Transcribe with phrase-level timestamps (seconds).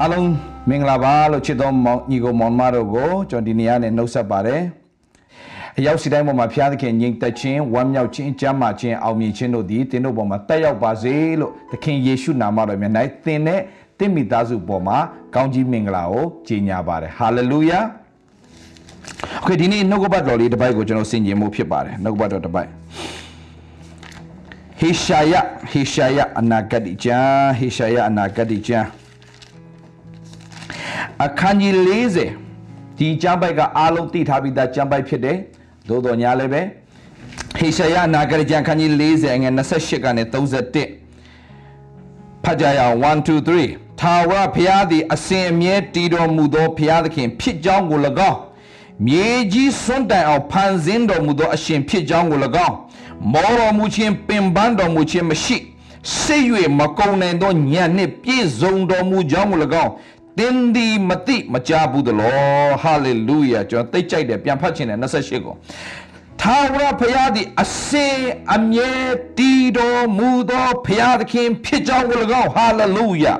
[0.00, 0.28] အားလုံး
[0.68, 4.62] မင်္ဂလာပါလို့ချစ်တော်မောင်ညီကိုမောင်မတို့ကိုကျွန်တော်ဒီနေ့ရနဲ့နှုတ်ဆက်ပါတယ်
[5.78, 12.92] အရောက်စီတိုင်းပေါ်မှာဖျားသခင်ညီသက်ခြင်းဝမ်းမြောက်ခြင်းကြမ်းမာခြင်းအောင်မြင်ခြင်းတို့သည်သင်တို့ပေါ်မှာတက်ရောက်ပါစေလို့သခင်ယေရှုနာမတော်မြတ်၌
[13.24, 13.60] သင်နဲ့
[13.98, 14.98] တင့်မိသားစုပေါ်မှာ
[15.34, 17.80] ကောင်းကြီးမင်္ဂလာကိုကြီးညာပါတယ်ဟာလေလုယာ
[19.38, 22.68] โอเคဒီနေ့နှုတ်ကပတ်တော်လေးတစ်ပိုက်ကိုကျွန်တော်ဆင်ခြင်မှုဖြစ်ပါတယ်နှုတ်ကပတ်တော်တစ်ပိုက်
[24.78, 25.34] ဟေရှာယ
[25.70, 28.86] ဟေရှာယအနာဂတိကျမ်းဟေရှာယအနာဂတိကျမ်း
[31.23, 31.73] အခန်းကြီး
[32.37, 35.37] 40ဒီကျမ်းပိုက်ကအားလုံးသိထားပြီးသားကျမ်းပိုက်ဖြစ်တယ်
[35.87, 36.61] သို့တော်ညာလည်းပဲ
[37.57, 40.75] ဟေရှာယအနာဂတိကျမ်းအခန်းကြီး40အငယ်28ကနေ31
[42.43, 47.99] ဖတ်ကြရအောင်1 2 3ထာဝရဘုရားသည်အစဉ်အမြဲတည်တော်မူသောဘုရားသခင်ဖြစ်ကြောင်းကို၎
[48.29, 48.37] င်း
[49.07, 52.75] မြေကြီးစွန့်တိုင်အောင်ဖန်ဆင်းတော်မူသောအရှင်ဖြစ်ကြောင်းကို၎င်း
[53.33, 55.57] မောတော်မူခြင်းပင်ပန်းတော်မူခြင်းမရှိ
[56.19, 56.47] စိတ်၍
[56.79, 59.91] မကုံနိုင်သောညံနှင့်ပြည့်စုံတော်မူကြောင်းကို၎င်း
[60.39, 65.55] တင်းဒီမတိမကြဘူးသလောဟာလေလုယာကျွန်တော်သိကြိုက်တယ်ပြန်ဖတ်ခြင်းတယ်28ကို
[66.41, 68.07] ထာဝရဘုရားသည်အစေ
[68.55, 68.91] အမြဲ
[69.37, 73.33] တည်တော်မူသောဘုရားသခင်ဖြစ်ကြောင်းကို၎င်းဟာလေလုယာ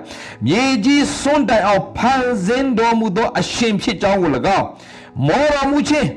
[0.48, 4.66] မြေကြီးစွန့်တိုင်အောင်ဖန်ဆင်းတော်မူသောအရှင်ဖြစ်ကြောင်းကို၎င်း
[5.28, 6.10] မောတော်မူခြင်း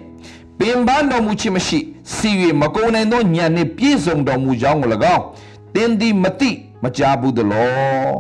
[0.59, 1.79] ပင်ပန်းတော်မူခြင်းမရှိ
[2.15, 2.31] စီ၍
[2.61, 5.23] မကုန်နိုင်သောညံနှင့်ပြည့်စုံတော်မူကြောင်းကို၎င်း
[5.75, 6.51] တင်းဒီမတိ
[6.83, 8.15] မကြဘူးသလော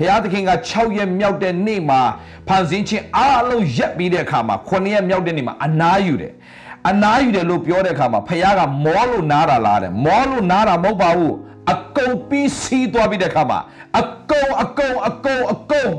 [0.00, 2.00] ဘုရားသခင်က6ရက်မြောက်တဲ့နေ့မှာ
[2.48, 6.32] ဖန်ဆင်းခြင်းအားလုံးရက်ပြီးတဲ့အခါမှာ9ရက်မြောက်တဲ့နေ့မှာအနားယူတယ်
[6.88, 11.34] အနားယူတယ်လို့ပြောတဲ့အခါမှာဘုရားကမောလို့နားတာလားတဲ့မောလို့နားတာမဟုတ်ပါဘူး
[11.72, 13.58] အကုန်ပြီးစီးသွားပြီးတဲ့အခါမှာ
[13.98, 15.92] အကုန်အကုန်အကုန်အကုန်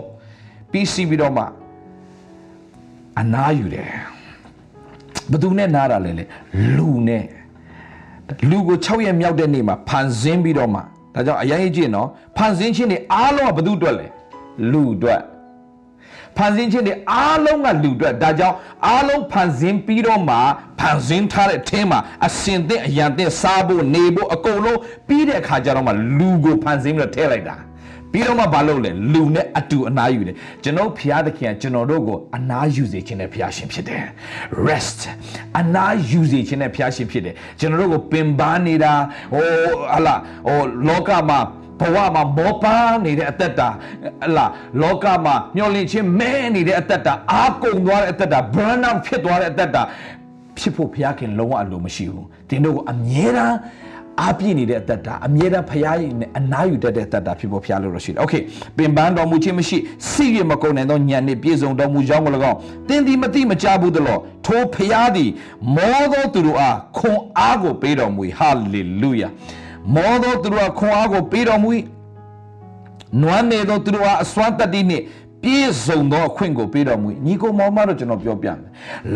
[0.71, 1.43] ပြီးစီးပြီးတော့မှ
[3.19, 3.89] အနားယူတယ်
[5.31, 6.23] ဘသူနဲ့နားတာလဲလေ
[6.75, 7.25] လူနဲ့
[8.49, 10.81] လူကို6ရက်မြောက်တဲ့နေ့မှာဖန်ဆင်းပြီးတော့မှ
[11.15, 12.07] ဒါကြောင့်အရင်ကြီးနော်
[12.37, 14.07] ဖန်ဆင်းခြင်းတွေအားလုံးကဘသူအတွက်လဲ
[14.71, 15.21] လူအတွက်
[16.37, 18.55] ဖန်ဆင်းခြင်းတွေအားလုံးကလူအတွက်ဒါကြောင့်
[18.87, 20.37] အားလုံးဖန်ဆင်းပြီးတော့မှ
[20.79, 27.55] ဖန်ဆင်းထားတဲ့အထင်းမှာအစင်သင့်အရန်သင့်စားဖို့နေဖို့အကုန်လုံးပြီးတဲ့အခါကျတော့မှလူကိုဖန်ဆင်းပြီးတော့ထည့်လိုက်တာ
[28.11, 34.03] ပြီးတော့မှမလုပ်လဲလူနဲ့အတူအနားယူတယ်ကျွန်တော်ဖျားသခင်ကကျွန်တော်တို့ကိုအနားယူစေခြင်းနဲ့ဖျားရှင်ဖြစ်တယ်
[34.67, 34.99] rest
[35.59, 38.93] အနားယူစေခြင်းနဲ့ဖျားရှင်ဖြစ်တယ်ကျွန်တော်တို့ကိုပင်ပန်းနေတာ
[39.33, 39.47] ဟို
[39.93, 40.15] ဟလာ
[40.47, 41.39] ဟိုလောကမှာ
[41.79, 43.69] ဘဝမှာမောပန်းနေတဲ့အသက်တာ
[44.23, 44.45] ဟလာ
[44.81, 49.81] လောကမှာမျောလင့်ခြင်းမဲနေတဲ့အသက်တာအာကုန်သွားတဲ့အသက်တာ burn out ဖြစ်သွားတဲ့အသက်တာ
[50.59, 53.57] ဖြစ်ဖို့ဘုရားခင်လုံးဝအလိုမရှိဘူးတင်တို့ကိုအမြဲတမ်း
[54.19, 58.41] အားပြည့်နေတဲ့အသက်တာအမြဲတမ်းဖရားရင်နဲ့အနားယူတတ်တဲ့အသက်တာဖြစ်ဖို့ဖရားလို့ရရှိတယ်။ Okay
[58.77, 59.77] ပင်ပန်းတော်မူခြင်းမရှိ
[60.11, 62.57] စိတ်ရမကုန်နိုင်သောညံနှင့်ပြည့်စုံတော်မူကြောင်းကို၎င်း
[62.87, 65.29] တင်းဒီမတိမကြဘူးသလောထိုဖရားသည်
[65.75, 69.29] မောသောသူတို့အားခွန်အားကိုပေးတော်မူ၏ဟာလေလုယာ
[69.95, 71.69] မောသောသူတို့အားခွန်အားကိုပေးတော်မူ၏
[73.21, 75.03] နွမ်းနေသောသူတို့အားအစွမ်းတတ္တိနှင့်
[75.43, 78.57] ပြည့်စုံသောအခွင့်ကိုပေးတော်မူ၏ညီကိုမောင်မတို့ကျွန်တော်ပြောပြမယ်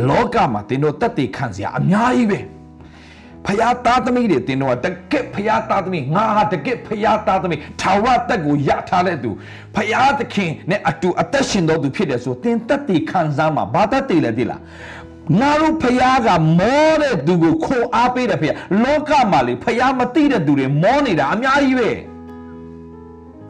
[0.09, 2.39] လောကမှာသင်တို့တတ်သိခံစရာအများကြီးပဲ
[3.47, 9.31] ဖယားသားသမီးတွေတင်တော့တကက်ဖယားသားသမီးငါဟာတကက်ဖယားသားသမီးထာဝရတက်ကိုရထားတဲ့သူ
[9.75, 14.61] ဖယားသခင်နဲ့အတူအသက်ရှင်တော်သူဖြစ်တယ်ဆိုတင်တက်တည်ခံစားမှာဘာတက်တည်လဲသိလား
[15.39, 16.29] ငါတို့ဖယားက
[16.59, 21.91] မောတဲ့သူကိုခိုအားပေးတယ်ဖယားလောကမှာလေဖယားမသိတဲ့သူတွေမောနေတာအများကြီးပဲ။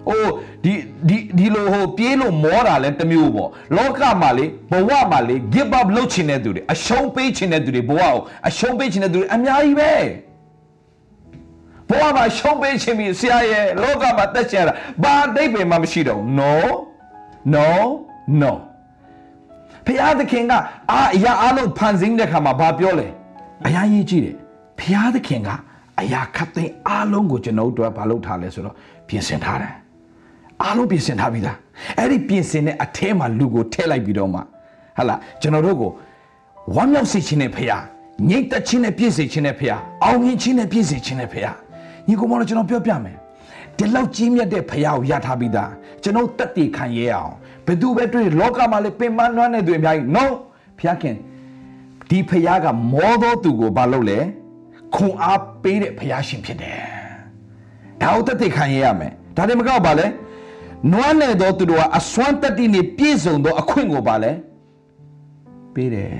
[0.09, 0.31] အိုး
[0.63, 0.73] ဒီ
[1.07, 8.15] ဒီဒီလိုဟိုပြေးလို့မောတာလဲတစ်မျိုးပေါ့လောကမှာလေဘဝမှာလေ give up လုပ်ချင်တဲ့သူတွေအရှုံးပေးချင်တဲ့သူတွေဘဝကို
[8.47, 9.91] အရှုံးပေးချင်တဲ့သူတွေအများကြီးပဲ
[11.89, 14.73] ဘဝမှာရှုံးပေးချင်ပြီဆရာရဲ့လောကမှာတက်ချင်တာ
[15.03, 16.53] ဘာအသိပင်မှမရှိတော့ no
[17.53, 17.67] no
[18.41, 18.51] no
[19.85, 20.53] ဖျားသခင်က
[20.91, 23.07] အာအရာအလုံးဖန်ဆင်းတဲ့ခါမှာဘာပြောလဲ
[23.67, 24.35] အရာရေးကြည့်တယ်
[24.79, 25.49] ဖျားသခင်က
[26.01, 28.75] အရာခတ်သိမ်းအလုံးကိုကျွန်တော်တို့ကဘာလုပ်ထားလဲဆိုတော့
[29.07, 29.73] ပြင်ဆင်ထားတယ်
[30.63, 31.57] အားလုံးပြင်ဆင်ထားပြီးသား
[31.97, 34.39] အဲ့ဒီပြင်ဆင်တဲ့အထဲမှာလူကိုထည့်လိုက်ပြီးတော့မှ
[34.97, 35.91] ဟာလာကျွန်တော်တို့ကို
[36.75, 37.83] ဝမ်းမြောက်စေခြင်းနဲ့ဖရား
[38.29, 41.55] ငြိတ်သက်ခြင်းနဲ့ပြည့်စေခြင်းနဲ့ဖရားအောင်မြင်ခြင်းနဲ့ပြည့်စေခြင်းနဲ့ဖရား
[42.07, 43.17] ညီကောင်မတို့ကျွန်တော်ပြောပြမယ်
[43.77, 45.71] ဒီလောက်ကြီးမြတ်တဲ့ဖရားကိုရထားပြီးသား
[46.03, 47.33] ကျွန်တော်တက်တည်ခံရဲအောင်
[47.65, 50.25] ဘယ်သူပဲတွေ့လောကမှာလည်းပင်ပန်းနွမ်းနေသူအများကြီး no
[50.79, 51.15] ဖရားခင်
[52.09, 54.19] ဒီဖရားကမောသောသူကိုဘာလုပ်လဲ
[54.95, 56.79] ခွန်အားပေးတဲ့ဖရားရှင်ဖြစ်တယ်
[58.01, 60.05] ဒါကိုတက်တည်ခံရရမယ်ဒါတွေမကောက်ပါလဲ
[60.91, 64.31] နွမ်းနယ်သောသူတို့ကအစွမ်းတတ္တိနှင့်ပြည့်စုံသောအခွင့်ကိုပါလဲ
[65.73, 66.15] ပေးတယ်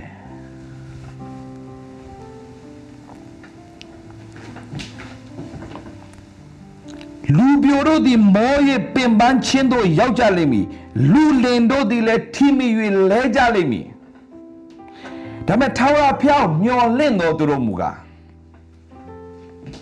[7.35, 10.65] လူပြိုတို့သည်မောရဲ့ပင်ပန်းချင်းတို့ရောက်ကြလိမ့်မည်
[11.11, 12.67] လူလင်တို့သည်လည်းထိမိ၍
[13.09, 13.85] လဲကြလိမ့်မည်
[15.47, 17.97] ဒါပေမဲ့ထာဝရဖျောက်မျောလင့်တော်သူတို့မူကား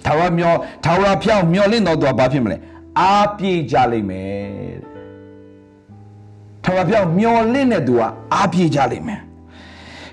[0.06, 0.54] ထာဝရမျော
[0.84, 2.58] ထာဝရဖျောက်မျောလင့်တော်သူကဘာဖြစ်မလဲ
[3.00, 4.78] အားပြေကြလိမ့်မယ်
[6.64, 8.02] ထာဝရဘုရားမျော်လင့်တဲ့သူက
[8.34, 9.22] အားပြေကြလိမ့်မယ်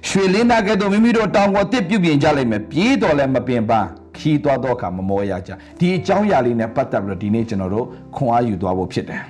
[0.09, 7.87] ရွှေလင်းသားကဲ့သို့မိမိတို့တောင်ပေါ်တစ်ပြုတ်ပြင်ကြလိမ့်မယ်ပြေးတော်လည်းမပင်ပန်းခီးသွားတော့အခါမမောရကြဒီအကြောင်းအရာလေးနဲ့ပတ်သက်ပြီးတော့ဒီနေ့ကျွန်တော်တို့
[8.17, 9.23] ခွန်အားယူသွားဖို့ဖြစ်တယ်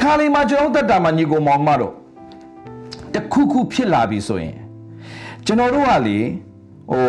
[0.00, 1.92] ခါလေးမှာကျွန်တော်တက်တာမှာညီကိုမောင်မတို့
[3.14, 4.56] တခုခုဖြစ်လာပြီဆိုရင်
[5.46, 6.18] ကျွန်တော်တို့ကလေ
[6.90, 7.04] ဟို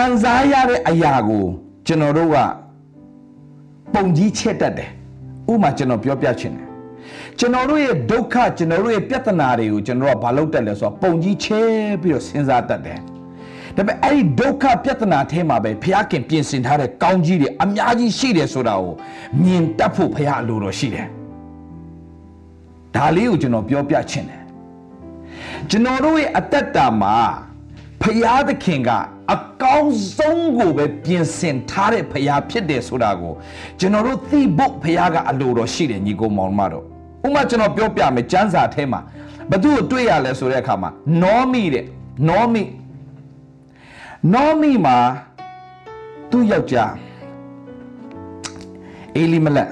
[0.00, 1.44] ခံစားရတဲ့အရာကို
[1.86, 2.36] ကျွန်တော်တို့က
[3.94, 4.90] ပုံကြီးချက်တတ်တယ်
[5.50, 6.66] ဥပမာကျွန်တော်ပြောပြချင်တယ်
[7.38, 11.60] ကျွန်တော်တို့ရဲ့ဒုက္ခကျွန်တော်တို့ရဲ့ပြဿနာတွေကိုကျွန်တော်တို့ကဘာလုပ်တတ်လဲဆိုတော့ပုံကြီးချဲ
[12.02, 12.98] ပြီးတော့စဉ်းစားတတ်တယ်
[13.76, 18.94] ဒါပေမဲ့အဲ့ဒီဒုက္ခပြဿနာထဲမှာပဲဘုရားခင်ပြင်ဆင်ထားတဲ့ကောင်းကြီးတွေအများကြီးရှိတယ်ဆိုတာကို
[19.42, 21.06] မြင်တတ်ဖို့ဘုရားအလိုတော်ရှိတယ်
[22.94, 24.42] ဒါလေးကိုကျွန်တော်ပြောပြချင်တယ်
[25.70, 27.16] ကျွန်တော်တို့ရဲ့အသက်တာမှာ
[28.02, 28.90] ဖရာသခင်က
[29.32, 33.34] အကောင်းဆုံးကိုပဲပြင်ဆင်ထားတဲ့ဖရာဖြစ်တယ်ဆိုတာကို
[33.78, 36.84] ကျွန်တော်တို့သိဖို့ဖရာကအလိုတော်ရှိတယ်ညီကိုမောင်မတို့
[37.26, 39.00] ဥပမာကျွန်တော်ပြောပြမယ်ကျမ်းစာထဲမှာ
[39.50, 40.90] ဘသူ့ကိုတွေ့ရလဲဆိုတဲ့အခါမှာ
[41.22, 41.84] နောမိတဲ့
[42.28, 42.62] နောမိ
[44.34, 44.96] နောမိမှာ
[46.30, 46.92] သူ့ယောက်ျား
[49.16, 49.70] အေလီမလက်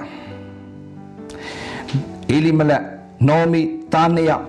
[2.31, 2.83] အေလီမလက်
[3.27, 3.61] နောမိ
[3.93, 4.45] သားနှစ်ယောက်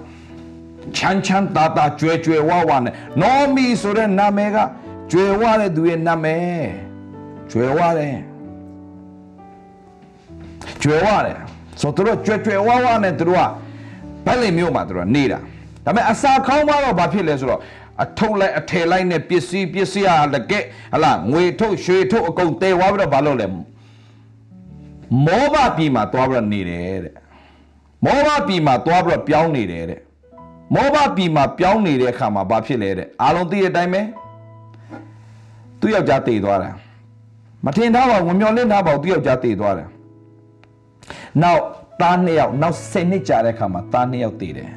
[0.96, 4.58] ချမ်းချမ်းသာသာကြွယ်ကြွယ်ဝဝနဲ့နောမီဆိုတဲ့နာမည်က
[5.12, 6.68] ကြွယ်ဝတဲ့သူရဲ့နာမည်
[7.50, 8.18] ကြွယ်ဝတယ်
[10.82, 11.38] ကြွယ်ဝတယ်
[11.80, 13.48] ဆိုတော့ကြွယ်ကြွယ်ဝဝနဲ့သူတို့က
[14.26, 15.38] ဘယ်လိမျိုးမှာသူတို့ကနေတာ
[15.84, 17.60] ဒါပေမဲ့အစာခေါင်းမတော့ဘာဖြစ်လဲဆိုတော့
[18.02, 20.60] အထုပ်လိုက်အထည်လိုက်နဲ့ပစ္စည်းပစ္စည်းဟာလကဲ
[20.92, 23.46] ဟလာငွေထုတ်ရွှေထုတ်အကုန်တဲသွားပြီးတော့ဘာလုပ်လဲ
[25.26, 27.14] မောဘပြည်မှာသွားပြီးတော့နေတယ်တဲ့
[28.04, 30.00] မောဘပြည်မှာသွားပြီးတော့ပြောင်းနေတယ်တဲ့
[30.75, 34.02] မောဘပြည်မှာပြောင်းနေတဲ့အခါမှာဘာဖြစ်လဲတဲ့အားလုံးသိတဲ့အတိုင်းပဲ
[35.81, 36.70] သူ့ယောက်ျားတည်သွားတာ
[37.64, 39.88] မထင်ထားပါဘူးဝင်မျောလင့်ထားပါဘူးသူ့ယောက်ျားတည်သွားတယ်
[41.43, 41.62] နောက်
[42.00, 44.70] သားနှစ်ယောက်နောက်10နှစ်ကြာတဲ့အခါမှာသားနှစ်ယောက်တည်တယ်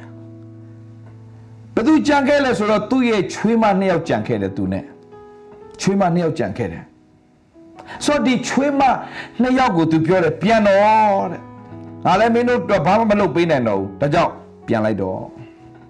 [1.74, 4.84] ဘယ်သူကြံခဲ့လဲဆိုတော့သူ့ရဲ့ချွေးမနှစ်ယောက်ကြံခဲ့တယ်သူနဲ့
[5.80, 6.84] ချွေးမနှစ်ယောက်ကြံခဲ့တယ်
[8.04, 8.82] ဆိုတော့ဒီချွေးမ
[9.40, 11.40] နှစ်ယောက်ကိုသူပြောတယ်ပြန်တော့တဲ့
[12.04, 14.32] ငါလည်းမင်းတို့တော့ဘာမှမလုပ်ပေးနိုင်တော့ဘူးဒါကြောင့်
[14.66, 15.33] ပြန်လိုက်တော့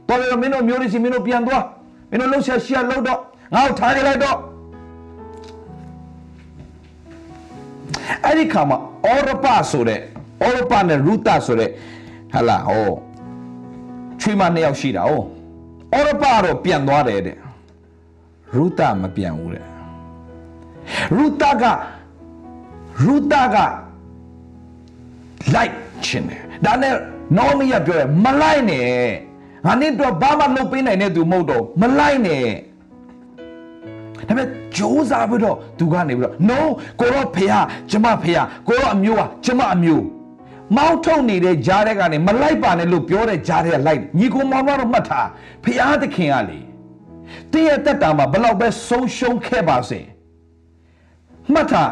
[0.09, 1.65] တော်တယ်မင်းတို့မျိုးရစီမင်းတို့ပြန်သွား
[2.11, 3.19] မင်းတို့လှုပ်ရှားရှာလှုပ်တော့
[3.55, 4.39] ငါ့ကိုထားခဲ့လိုက်တော့
[8.25, 10.01] အဲ့ဒီခါမှာအော်ရပဆိုတဲ့
[10.43, 11.71] အော်ရပနဲ့ရူတာဆိုတဲ့
[12.33, 12.93] ဟလာဟော
[14.21, 15.23] ချွေးမနှစ်ယောက်ရှိတာဟော
[15.93, 17.37] အော်ရပတော့ပြန်သွားတယ်တဲ့
[18.55, 19.65] ရူတာမပြန်ဘူးတဲ့
[21.17, 21.65] ရူတာက
[23.03, 23.57] ရူတာက
[25.55, 25.73] လိုက်
[26.05, 26.95] ချင်တယ်ဒါနဲ့
[27.37, 28.85] နောမီကပြောတယ်မလိုက်နဲ့
[29.67, 32.47] ငါနေ့တော့ဘာမှလုပ်ပေးနိုင်တဲ့သူမဟုတ်တော့မလိုက်နဲ့
[34.17, 36.59] ဒါပေမဲ့ကြိုးစားပြီးတော့သူကနေပြီးတော့ no
[37.01, 40.05] ကိုတော့ဖေဟာကျမဖေဟာကိုတော့အမျိုးဟာကျမအမျိုး
[40.77, 45.29] မောင်းထုတ်နေတဲ့ကြားတဲ့ကနေမလိုက်ပါနဲ့လို့ပြောတဲ့ကြားတဲ့ကလိုက်ညီကိုမောင်တော့မှတ်ထား
[45.65, 46.59] ဖေဟာသခင်ကလေ
[47.53, 50.01] တင်းရဲ့တက်တာမှာဘလောက်ပဲဆုံးရှုံးခဲ့ပါစေ
[51.53, 51.91] မှတ်ထား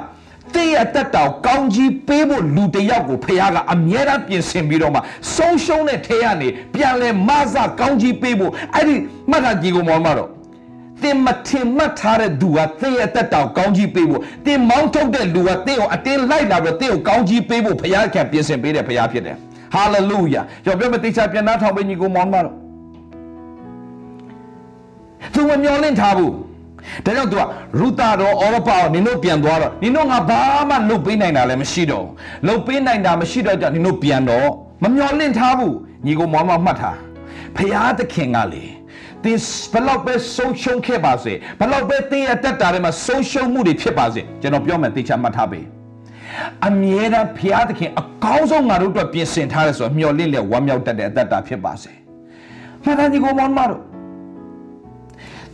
[0.54, 5.00] တင်းရဲ့တက်တာကိုကောင်းကြီးပေးဖို့လူတစ်ယောက်ကိုဖခင်ကအမြဲတမ်းပြင်ဆင်ပြီးတော့မှ
[5.34, 8.94] ဆုံးရှုံးတဲ့ထဲကနေပြန်လဲမဆကောင်းကြီးပေးဖို့အဲ့ဒီ
[9.30, 10.30] မှတ်ထားကြည့်ကိုမောင်မတော့
[11.02, 19.36] တင်မထင်မှတ်ထားတဲ့သူကတင်းရဲ့တက်တာကိုကောင်းကြီးပေးဖို့တင်မောင်းထုတ်တဲ့လူကတင်းကိုအတင်းလိုက်လာပြီးတင်းကိုကောင်းကြီးပေးဖို့ဖခင်ကပြင်ဆင်ပေးတဲ့ဖခင်ဖြစ်တယ်
[19.74, 22.54] ဟာလေလုယာကျွန်တော်ပြောမတိချာပြန်နှားထောင်ပေးညီကိုမောင်မတော့
[25.34, 26.32] သူမမျောလင့်ထားဘူး
[27.04, 27.42] ဒါကြောင့် तू က
[27.78, 32.06] ရူတာတော့အော်ရပါနင်တို့ပြန်သွားတော့နင်တို့ငါဘာမှလုပ်ပေးနိုင်တာလည်းမရှိတော့
[32.46, 34.48] လုပ်ပေးနိုင်တာမရှိတော့ကြနင်တို့ပြန်တော့
[34.82, 35.74] မမျောလင့်ထားဘူး
[36.06, 36.98] ညီကိုမောင်မမှတ်ထား
[37.56, 38.64] ဖရာသခင်ကလေ
[39.24, 39.38] သင်
[39.72, 45.64] ဘလောက်ပဲဆုံးရှုံးခဲ့ပါစေဘလောက်ပဲသင်ရဲ့တက်တာတွေမှာဆုံးရှုံးမှုတွေဖြစ်ပါစေကျွန်တော်ပြောမယ်သိချမှတ်ထားပေး
[46.66, 51.92] အမြဲတမ်းဖရာသခင်အကောင်းဆုံးငါတို့အတွက်ပြင်ဆင်ထားတယ်ဆိုတော့မျောလင့်လက်ဝမ်းမြောက်တတ်တဲ့အသက်တာဖြစ်ပါစေ
[52.84, 53.80] မှန်တယ်ညီကိုမောင်မတို့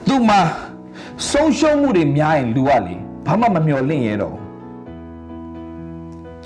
[0.06, 0.40] သူမှာ
[1.30, 2.94] ဆုံးရှုံးမှုတွေများရင်လူကလေ
[3.26, 4.36] ဘာမှမမျော်လင့်ရတော့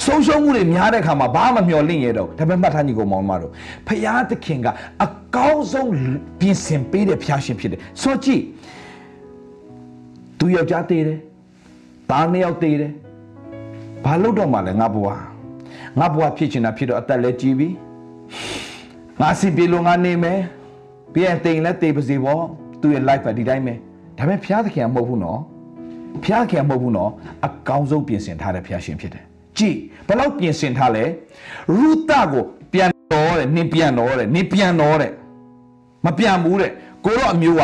[0.04, 3.52] ဆုံးရှုံးမှုတွေများတဲ့အခါမှာဘာမှမမျော်လင့်ရတော့ဒါပေမဲ့မှတ်ထားညီကိုမောင်မတို့
[3.86, 4.66] ဖရာသခင်က
[5.04, 5.90] အကောင်းဆုံး
[6.40, 8.42] ပြင်ဆင်ပေးတဲ့ဖျားရှင်ဖြစ်တယ်ဆိုကြည့်
[10.38, 11.18] သူယောက်ျားတည်တယ်
[12.10, 12.92] သားနှစ်ယောက်တည်တယ်
[14.04, 15.20] ဘာလို့တော့မှလဲငါဘွား
[15.98, 17.68] ငါဘွားဖြစ်ချင်တာဖြစ်တော့အသက်လည်းကြီးပြီ
[19.20, 20.40] ငါစီပြေလို့ငါနေမယ်
[21.14, 22.42] ပြန်တိမ်လည်းတေးပါစေပေါ့
[22.80, 23.74] သူ့ရဲ့ life ကဒီတိုင်းပဲ
[24.18, 25.40] ဒါပေမဲ့ဘုရားသခင်ကမဟုတ်ဘူးနော်
[26.22, 27.10] ဘုရားခင်ကမဟုတ်ဘူးနော်
[27.46, 29.24] အကောင်းဆုံးပြင်ဆင်ထားတဲ့ဘုရားရှင်ဖြစ်တယ်
[29.58, 29.76] ကြည်
[30.06, 31.04] ဘယ်လောက်ပြင်ဆင်ထားလဲ
[31.78, 35.12] ရုသကိုပြန်တော်တဲ့နင်ပြန်တော်တဲ့နင်ပြန်တော်တဲ့
[36.04, 36.70] မပြန်ဘူးတဲ့
[37.04, 37.62] ကိုတော့အမျိုးက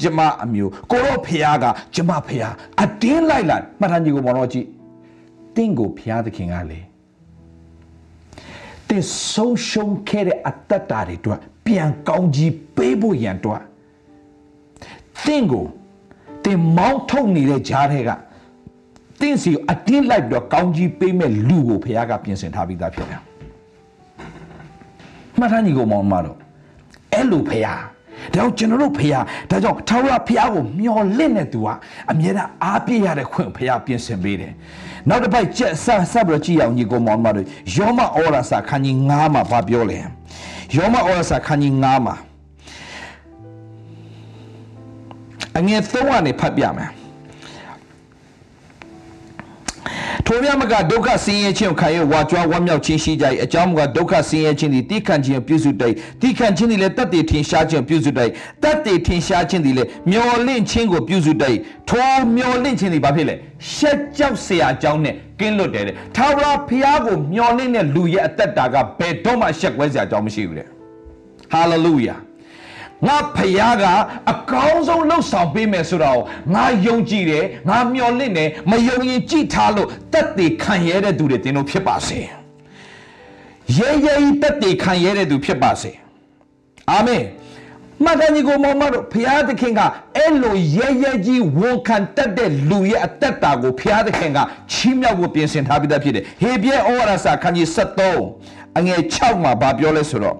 [0.00, 1.64] ကျမအမျိုးကိုတော့ဖះက
[1.94, 2.44] ကျမဖះ
[2.82, 4.66] အတင်းလိုက်လာမှတ်ထားညီကိုမောင်တော်ကြည့်
[5.56, 6.80] တင့်ကိုဖះသခင်ကလေ
[8.88, 13.42] တင်ဆုံးရှုံးခဲ့တဲ့အတ္တတာတွေအတွက်ပြန်ကောင်းကြီးပေးဖို့ရန်အ
[15.26, 15.66] တွက်သင်ကို
[16.44, 18.10] တင်မောင်းထုတ်နေတဲ့ကြားထဲက
[19.20, 23.20] သင်စီအတင်းလိုက်ပြီးတော့ကောင်းကြီးပေးမဲ့လူကိုဖခင်ကပြင်ဆင်ထားပြီးသားဖြစ်တယ်
[25.38, 26.36] မှတ်သားညီကိုမောင်မတော်
[27.12, 27.76] အဲ့လိုဖခင်ဒါ
[28.34, 29.12] ကြောင့်ကျွန်တော်တို့ဖခင်
[29.50, 31.68] ဒါကြောင့်ထာဝရဖခင်ကိုမျှော်လင့်တဲ့သူက
[32.10, 34.52] အမြဲတမ်းအားပြည့်ရတဲ့ခွင့်ဖခင်ပြင်ဆင်ပေးတယ်
[35.08, 39.98] နောက်တစ်ပိုက်ကျက်ဆဆက်ပြီးတော့ကြည့်အောင်ညီကိုမောင်မတော်ယောမဩရစာခန်းကြီး9မှာဗာပြောလဲ
[40.76, 42.14] ယောမဩရစာခန်းကြီး9မှာ
[45.58, 46.90] အငယ်3ကနေဖတ်ပြမယ်
[50.26, 58.30] ထိုမြတ်မကဒုက္ခဆင်းရဲခြင်းကိုခံရဝါကြွားဝမ်းမြောက်ခြင်းရှိကြ၏အကြောင်းမူကားဒုက္ခဆင်းရဲခြင်းသည်တိခန့်ခြင်းပြုစုတိုက်တိခန့်ခြင်းသည်လည်းတတ်တည်ထင်ရှားခြင်းပြုစုတိုက်
[58.62, 61.58] တတ်တည်ထင်ရှားခြင်းသည်လည်းမျော်လင့်ခြင်းကိုပြုစုတိုက်
[61.90, 63.34] ထိုမျော်လင့်ခြင်းသည်ဘာဖြစ်လဲ
[63.74, 70.68] ရှက်ကြောက်စရာအကြောင်းနဲ့ကင်းလွတ်တယ်တဲ့ထာဝရဘုရားကိုမျော်လင့်တဲ့လူရဲ့အသက်တာကဘယ်တော့မှရှက်ွဲစရာအကြောင်းမရှိဘူးတဲ့
[71.52, 72.16] ဟာလေလုယာ
[73.06, 73.84] ငါဖယားက
[74.32, 76.20] အကောင်းဆုံးလှုပ်ဆောင်ပေးမယ်ဆိုတော့
[76.54, 82.18] ငါယုံကြည်တယ်ငါမျှော်လင့်တယ်မယုံရင်ကြည်ထားလို့တက်တည်ခံရတဲ့သူတွေတင်လို့ဖြစ်ပါစေ
[83.76, 85.90] ရဲရဲကြီးတက်တည်ခံရတဲ့သူဖြစ်ပါစေ
[86.90, 87.24] အာမင်
[88.04, 89.80] မတန်ကြီးကိုမောင်မတို့ဖျားသခင်က
[90.16, 94.38] အဲ့လိုရဲရဲကြီးဝန်ခံတတ်တဲ့လူရဲ့အသက်တာကိုဖျားသခင်က
[94.72, 97.68] ချီးမြှောက်ဖို့ပြင်ဆင်ထားပြီးသားဖြစ်တယ်ဟေပြဲဩဝါဒစာခန်းကြီး
[98.26, 100.36] 73အငယ်6မှာဗာပြောလဲဆိုတော့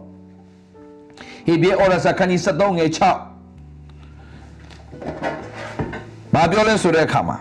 [1.46, 2.98] ဟေဘဲဩရစာခန်းကြီး73ငယ်6
[6.34, 7.36] ဘာပြောလဲဆိုတဲ့အခါမှာ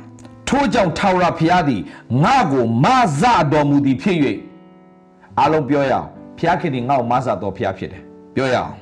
[0.47, 1.81] ထို့ကြောင့်ထာဝရဘုရားသည်
[2.23, 2.85] ငါ့ကိုမ
[3.19, 4.17] ဆတော်မူသည်ဖြစ်၍
[5.39, 6.07] အားလုံးပြောရအောင်
[6.37, 8.01] ဘုရားခင်သည်ငါ့ကိုမဆတော်ဘုရားဖြစ်တယ်
[8.35, 8.73] ပြောရအောင်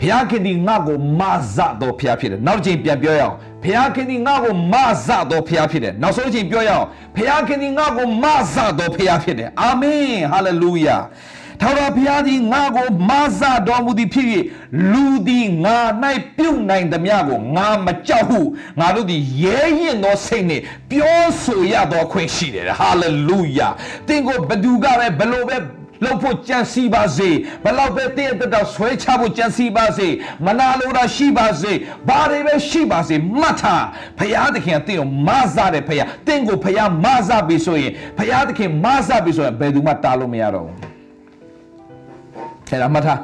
[0.00, 1.22] ဘုရားခင်သည်ငါ့ကိုမ
[1.54, 4.74] ဆတော်ဘုရားဖြစ်တယ်နောက်တစ်ချိန်ပြန်ပြောရအောင်ဘုရားခင်သည်ငါ့ကိုမ
[5.06, 10.96] ဆတော်ဘုရားဖြစ်တယ်နောက်ဆုံးချိန်ပြောရအောင်ဘုရားခင်သည်ငါ့ကိုမဆတော်ဘုရားဖြစ်တယ်အာမင်ဟာလေလုယာ
[11.62, 14.26] ထာဝရဘုရားသည်ငါကိုမဆတော်မူသည်ဖြစ်၍
[14.92, 15.78] လူသည်ငါ၌
[16.36, 18.40] ပြုတ်နိုင်သမျှကိုငါမကြောက်ဟု
[18.80, 23.68] ငါတို့သည်ရဲရင်သောစိတ်နှင့်ပြောဆိုရသောခွင့်ရှိတယ်ဟာလေလုယာ
[24.08, 25.56] သင်ကိုဘသူကပဲဘလို့ပဲ
[26.04, 27.30] လောက်ဖို့ကြံစီပါစေ
[27.64, 30.08] ဘလောက်ပဲတည့်တဲ့တော့ဆွဲချဖို့ကြံစီပါစေ
[30.46, 31.72] မနာလိုတာရှိပါစေ
[32.08, 33.84] ဘာတွေပဲရှိပါစေမှတ်ထား
[34.18, 40.91] ဘုရားသခင်ကတင့်ကိုမဆတဲ့ဘုရားတင့်ကိုဘုရားမဆပြီဆိုရင်ဘုရားသခင်မဆပြီဆိုရင်ဘယ်သူမှတားလို့မရတော့ဘူး
[42.72, 43.20] အဲ့ဒါမှတ်ထား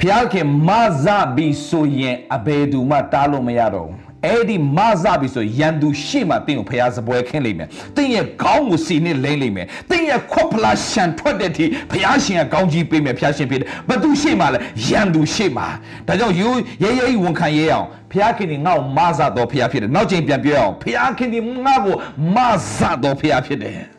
[0.00, 0.70] ဖျားခင်မ
[1.04, 1.06] ဇ
[1.36, 15.66] ပြီဆိုရင်အဘယ်သူမှတားလို့မရတော့ဘူးအဲ့ဒီမဇပြီဆိုရန်သူရှေ့မှာတင်းကိုဖျားစပွဲခင်းလိမ့်မယ်တင်းရဲ့ခေါင်းကိုစီနဲ့လိမ့်လိမ့်မယ်တင်းရဲ့ခွက်ဖလားရှန်ထွက်တဲ့အထိဖျားရှင်ကခေါင်းကြီးပေးမယ်ဖျားရှင်ပေးတယ်ဘသူရှေ့မှာလဲရန်သူရှေ့မှာ
[16.06, 16.48] ဒါကြောင့်ယူ
[16.82, 21.94] ရဲရဲဝန်ခံရဲအောင်ဖျားခင်ဒီငါ့ကိုမဇတော့ဖျားဖြစ်တယ်နောက်ချိန်ပြန်ပြောအောင်ဖျားခင်ဒီငါ့ကို
[22.34, 22.36] မ
[22.76, 23.95] ဇတော့ဖျားဖြစ်တယ်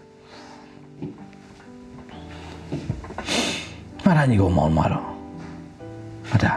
[4.08, 5.06] မရညီကိုမောင်မတော်
[6.30, 6.54] ဟုတ်တာ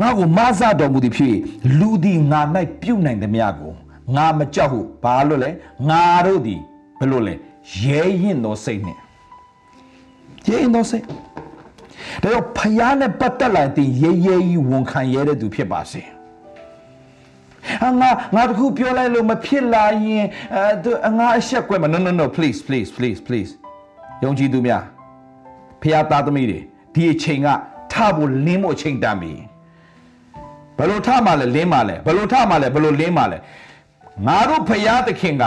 [0.00, 1.34] ငါကိုမဆတော်မူသည်ဖြစ်၍
[1.78, 2.40] လူသည်ငါ၌
[2.82, 3.72] ပြုတ်နိုင်သည်များကို
[4.16, 5.50] ငါမကြောက်ဟုဘာလို့လဲ
[5.88, 6.60] ငါတို့သည်
[6.98, 7.34] ဘယ်လိုလဲ
[7.82, 8.98] ရဲရင်သောစိတ်နဲ့
[10.46, 11.04] ရဲရင်သောစိတ်
[12.22, 16.02] ဒါတော့ဖယားနဲ့ပတ်သက်လာတဲ့ရဲရဲကြီးဝန်ခံရဲတဲ့သူဖြစ်ပါစေ
[17.84, 20.24] အငါငါတခုပြောလိုက်လို့မဖြစ်လာရင်
[20.56, 23.50] အဲငါအဆက်ကွယ်မ no no no please please please please
[24.24, 24.82] ယုံကြည်သူများ
[25.86, 26.60] ဖះသားသမီးတွေ
[26.94, 27.48] ဒီအချိန်က
[27.92, 29.32] ထဖို့လင်းဖို့အချိန်တန်ပြီ
[30.78, 33.38] ဘယ်လိုထမှလဲလင်းမှလဲဘယ်လိုထမှလဲဘယ်လိုလင်းမှလဲ
[34.26, 35.44] ငါတို့ဖះသခင်က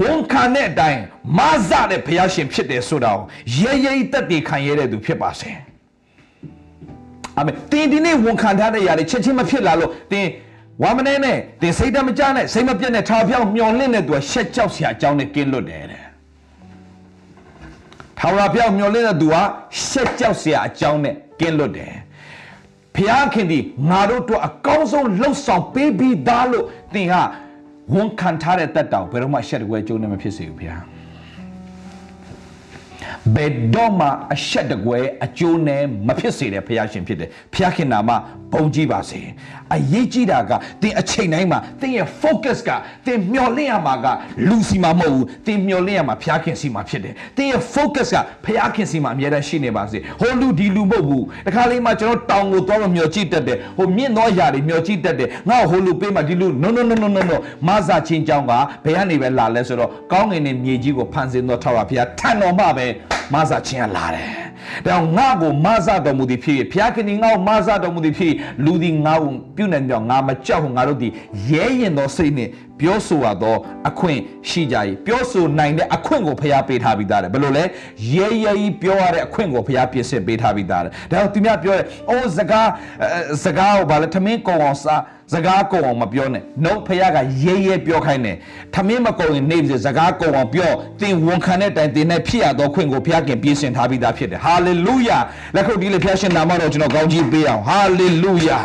[0.00, 1.00] ဝန်ခံတဲ့အတိုင်း
[1.38, 3.24] မဆတဲ့ဖះရှင်ဖြစ်တယ်ဆိုတာကို
[3.58, 5.50] ရဲရဲတက်တည်ခံရတဲ့သူဖြစ်ပါစေ
[7.36, 10.28] အာမင်တင်းဒီနေ့ဝန်ခံထားတဲ့ຢာတွေချက်ချင်းမဖြစ်လာလို့တင်း
[10.82, 16.05] ဝါမနေနဲ့တင်းစိတ်တမကြနဲ့စိတ်မပြတ်နဲ့ထားပြောင်းမျောလင့်တဲ့သူကရှက်ကြောက်စရာအကြောင်းနဲ့ကင်းလွတ်တယ်တဲ့
[18.18, 19.42] ထာဝရဘုရားမျောလင့်တဲ့သူဟာ
[19.86, 21.94] ရှက်ကြောက်စရာအကြောင်းနဲ့ကင်းလွတ်တယ်
[22.94, 23.58] ဘုရားခင်ဒီ
[23.90, 27.22] ငါတို့တို့အကောင်းဆုံးလှုပ်ဆောင်ပေးပြီးသားလို့သင်ဟာ
[27.94, 30.82] ဝန်ခံထားတဲ့တက်တောင်ဘယ်တော့မှရှက်တကွဲကြိုးနေမဖြစ်စေဘူးဘုရား
[33.34, 38.10] ဘယ်တော့မှအဆက်တကွဲအကျိုးနဲ့မဖြစ်စေတဲ့ဘုရားရှင်ဖြစ်တယ်ဘုရားခင်နာမ
[38.52, 39.20] ဘုံကြည့်ပါစေ
[39.74, 40.52] အရေးကြီးတာက
[40.82, 42.70] သင်အချိန်တိုင်းမှာသင်ရဲ့ focus က
[43.06, 44.06] သင်မျှော်လင့်ရမှာက
[44.48, 58.52] လူစီမှာမဟုတ်ဘူးသင်မျှော်လင့်ရမှာဘုရားခင်စီမှာဖြစ်တယ်သင်ရဲ့ focus ကဘုရားခင်စီမှာအမြဲတမ်းရှိနေပါစေဟိုလူဒီလူမဟုတ်ဘူးတခါလေးမှကျွန်တော်တောင်ကိုသွားမမျှော်ကြည့်တတ်တယ်ဟိုမြင့်သောຢာတွေမျှော်ကြည့်တတ်တယ်ငါ့ဟိုလူပေးမှဒီလူ no no no no no no မဆာချင်းကြောင်းက
[58.84, 62.86] ဘယ်ကနေပဲလာလဲဆိုတော့ကောင်းငင်နဲ့မြေကြီးကိုဖန်ဆင်းသောထာဝရဘုရားထံတော်မှပဲ
[63.32, 64.46] မဆာချင်းကလာတယ်။
[64.86, 71.12] ဒါငါ့ကိုမဆတော်မူသည်ဖြစ်ဘုရားခင်ငါ့ကိုမဆတော်မူသည်ဖြစ်လူသည်ငါ့ကိုပြုနေကြောင်းငါမကြောက်ဘူးငါတို့သည်
[71.50, 72.48] ရဲရင်သောစိတ်နဲ့
[72.80, 73.58] ပြောဆိုရတော့
[73.88, 77.64] အခွင့်ရှိကြ၏ပြောဆိုနိုင်တဲ့အခွင့်ကိုဖျားပေးထားပြီးသားတယ်ဘယ်လိုလဲ
[78.14, 82.68] ရဲရဲကြီးပြောရတဲ့အခွင့်ကိုဖျားပြင်ဆင်ပေးထားပြီးသားတယ်ဒါတော့သူများပြောတယ်အိုးစကား
[83.02, 85.02] အဲစကားကိုဗာလဲထမင်းကုံအောင်စား
[85.32, 88.36] စကားကုံအောင်မပြောနဲ့နှုတ်ဖျားကရဲရဲပြောခိုင်းတယ်
[88.74, 95.18] ထမင်းမကုံရင်နေပြီစကားကုံအောင်ပြောသင်ဝန်ခံတဲ့တိုင်သင်နဲ့ဖြစ်ရသောခွင့်ကိုဖျားခင်ပြင်ဆင်ထားပြီးသားဖြစ်တယ်ဟာလေလုယာ
[95.54, 98.60] လက်ခုပ်တီးလေဖျားရှင်နာမတော်ကျွန်တော်ကောင်းကြီးပေးအောင်ဟာလေလုယာ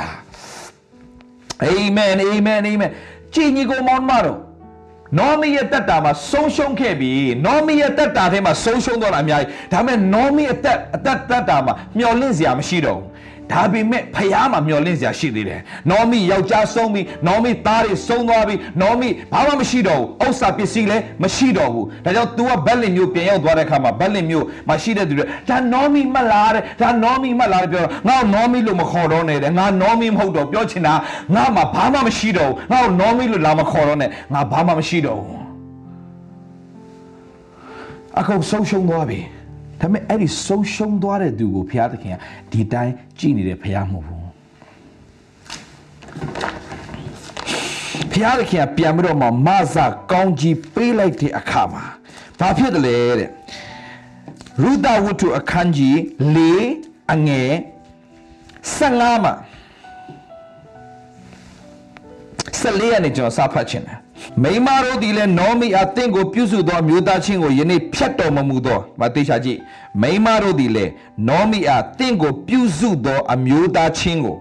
[1.64, 2.92] အာမင်အာမင်အာမင်
[3.34, 4.40] ကြည်ညီကိုမောင်းမတော်
[5.18, 7.12] နောမီရဲ့တက်တာမှာဆုံးရှုံးခဲ့ပြီ
[7.46, 13.11] နောမီရဲ့တက်တာထဲမှာဆုံးရှုံးတော့တာအများကြီးဒါပေမဲ့နောမီအသက်အသက်တက်တာမှာမျော်လင့်စရာမရှိတော့ဘူး
[13.52, 30.94] ဒါပေမဲ့ဖယားမှာမျော်လင့်စရာရှိသေးတယ်နောမီယောက်ျားဆုံးပြီနောမီသားတွေဆုံးသွားပြီနောမီဘာမှမရှိတော့ဘူးဥစ္စာပစ္စည်းလည်းမရှိတော့ဘူးဒါကြောင့် तू ကဘက်လင်မျိုးပြန်ရောက်သွားတဲ့အခါမှာဘက်လင်မျိုးမှာရှိတဲ့သူတွေဒါနောမီမလားတဲ့ဒါနောမီမလားပြောငါ့ကိုနောမီလို့မခေါ်တော့နဲ့တဲ့ငါနောမီမဟုတ်တော့ပြောချင်တာ
[31.36, 35.42] ငါမှာဘာမှမရှိတော့ဘူးငါ့ကိုနောမီလို့လာမခေါ်တော့နဲ့ငါဘာမှမရှိတော့ဘူး
[38.20, 39.20] အခုဆုံးရှုံးသွားပြီ
[39.82, 42.18] ဒါပေမဲ့အဲ့ဒီဆုံးရှုံးသွားတဲ့သူကိုဘုရားသခင်က
[42.52, 44.28] ဒီတိုင်းကြည်နေတဲ့ဘုရားမဟုတ်ဘူး
[48.12, 49.76] ဘုရားသခင်ကပြန်ပြီးတော့မှမဆ
[50.12, 51.84] ကောင်းကြီးပေးလိုက်တဲ့အခါမှာ
[52.40, 53.30] ဘာဖြစ်တယ်လဲတဲ့
[54.64, 55.96] ရုဒဝတ္ထုအခန်းကြီး
[56.36, 56.38] ၄
[57.14, 57.52] အငယ်
[58.78, 59.34] 15မှာ
[62.62, 64.01] 14ရက်နေ့ကျွန်တော်စဖတ်ချင်တယ်
[64.44, 69.60] မိမတို့ဒီလဲနောမီအသင်ကိုပြုစုသောမျိုးသားချင်းကိုယနေ့ဖြတ်တော်မမူသောမသေချာကြည့်
[70.02, 70.86] မိမတို့ဒီလဲ
[71.28, 74.38] နောမီအသင်ကိုပြုစုသောအမျိုးသားချင်းကို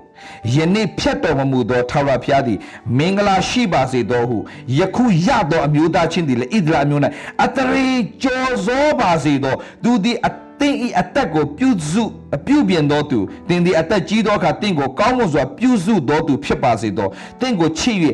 [0.55, 2.59] ယနေ့ဖြတ်တော်မမူသောထာဝရဘုရားသည်
[2.99, 4.39] မင်္ဂလာရှိပါစေသောဟု
[4.79, 7.03] ယခုရသောအမျိုးသားချင်းသည်လည်းဣသရေလအမျိုး၌
[7.45, 7.89] အတရေ
[8.23, 10.31] ကြော်စောပါစေသောသူသည်အ
[10.61, 12.05] သင်ဤအသက်ကိုပြုစု
[12.37, 13.19] အပြုပြင်တော်သူ
[13.49, 17.09] သင်သည်အသက်ကြီးသောအခါသင်ကိုကောင်းမွန်စွာပြုစုတော်သူဖြစ်ပါစေသော
[17.41, 17.97] သင်ကိုချစ်၍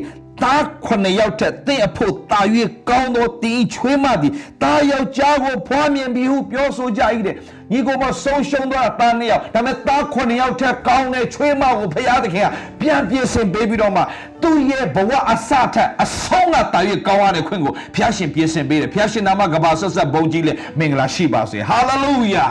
[0.43, 2.41] သားခုနှစ်ယောက်ထက်သင်အဖို့တာ၍
[2.89, 7.35] ကောင်းသောတင်းချွေးမသည်သားယောက်ျားကိုဖွားမြင်ပြီးဟုပြောဆိုကြ၏တဲ့
[7.71, 12.49] ညီကိုမဆုံးရှုံးသွားတာသားနှစ်ယောက်ဒါပေမဲ့သားခုနှစ်ယောက်ထက်ကောင်းတဲ့ချွေးမကိုဖျားသခင်က
[12.81, 14.01] ပြန်ပြင်ဆင်ပေးပြီးတော့မှ
[14.41, 22.47] သူ့ရဲ့ဘဝအစထက်အဆုံးကတာ၍ကောင်းရတဲ့ခွင့်ကိုဖျားရှင်ပြင်ဆင်ပေးတယ်ဖျားရှင်နာမကဘာဆက်ဆက်ဘုန်းကြီးလေမင်္ဂလာရှိပါစေဟာလေလုယာ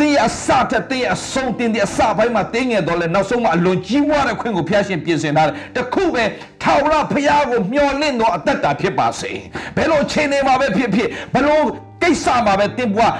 [0.00, 6.24] တင်းအစတဲ့တင်းအဆုံးတင်းတဲ့အစပိုင်းမှာတင်းငယ်တော့လဲနောက်ဆုံးမှာအလွန်ကြီးပွားတဲ့ခွင့်ကိုဖျားရှင်ပြင်ဆင်ထားတယ်တခုပဲ
[6.62, 9.32] ထာဝရဘုရားကိုမျှော်လင့်တော့အသက်တာဖြစ်ပါစေ
[9.76, 11.60] ဘယ်လိုအချိန်နေမှာပဲဖြစ်ဖြစ်ဘယ်လို
[12.02, 13.12] ကိစ္စမှာပဲတင်းပွား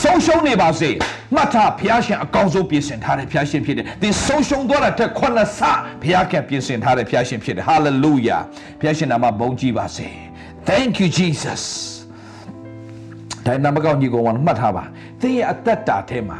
[0.00, 0.90] ဆုံးရှုံးနေပါစေ
[1.34, 5.60] မှတ်ထားဘုရားရှင်အကောင်းဆုံးပြင်ဆင်ထားတဲ့ဘုရားရှင်ဖြစ်တယ်သင်ဆုံးရှုံးသွားတာတက်ခုနှစ်ဆ
[6.02, 8.40] ဘုရားကပြင်ဆင်ထားတဲ့ဘုရားရှင်ဖြစ်တယ် hallelujah
[8.80, 10.08] ဘုရားရှင်နာမဘုန်းကြီးပါစေ
[10.68, 11.91] thank you jesus
[13.46, 14.84] ဒါနမကောင်းညီကောင်ကမှတ်ထားပါ
[15.20, 16.38] သင်ရဲ့အသက်တာထဲမှာ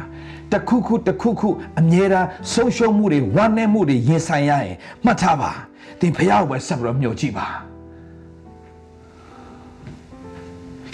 [0.51, 5.51] တခုခုတခုခုအမြဲတမ်းဆုံးရှုံးမှုတွေဝမ်းနည်းမှုတွေရင်ဆိုင်ရရင်မှတ်ထားပါ
[5.99, 7.47] သင်ဖះကိုပဲဆက်ပြီးတော့မျှော်ကြည့်ပါ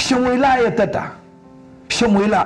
[0.04, 1.06] ရှင်ဝေလာရဲ့တက်တာ
[1.96, 2.42] ရှင်ဝေလာ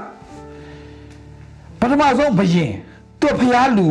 [1.80, 2.72] ပထမဆုံးဘယင်
[3.22, 3.90] သူဖះလူ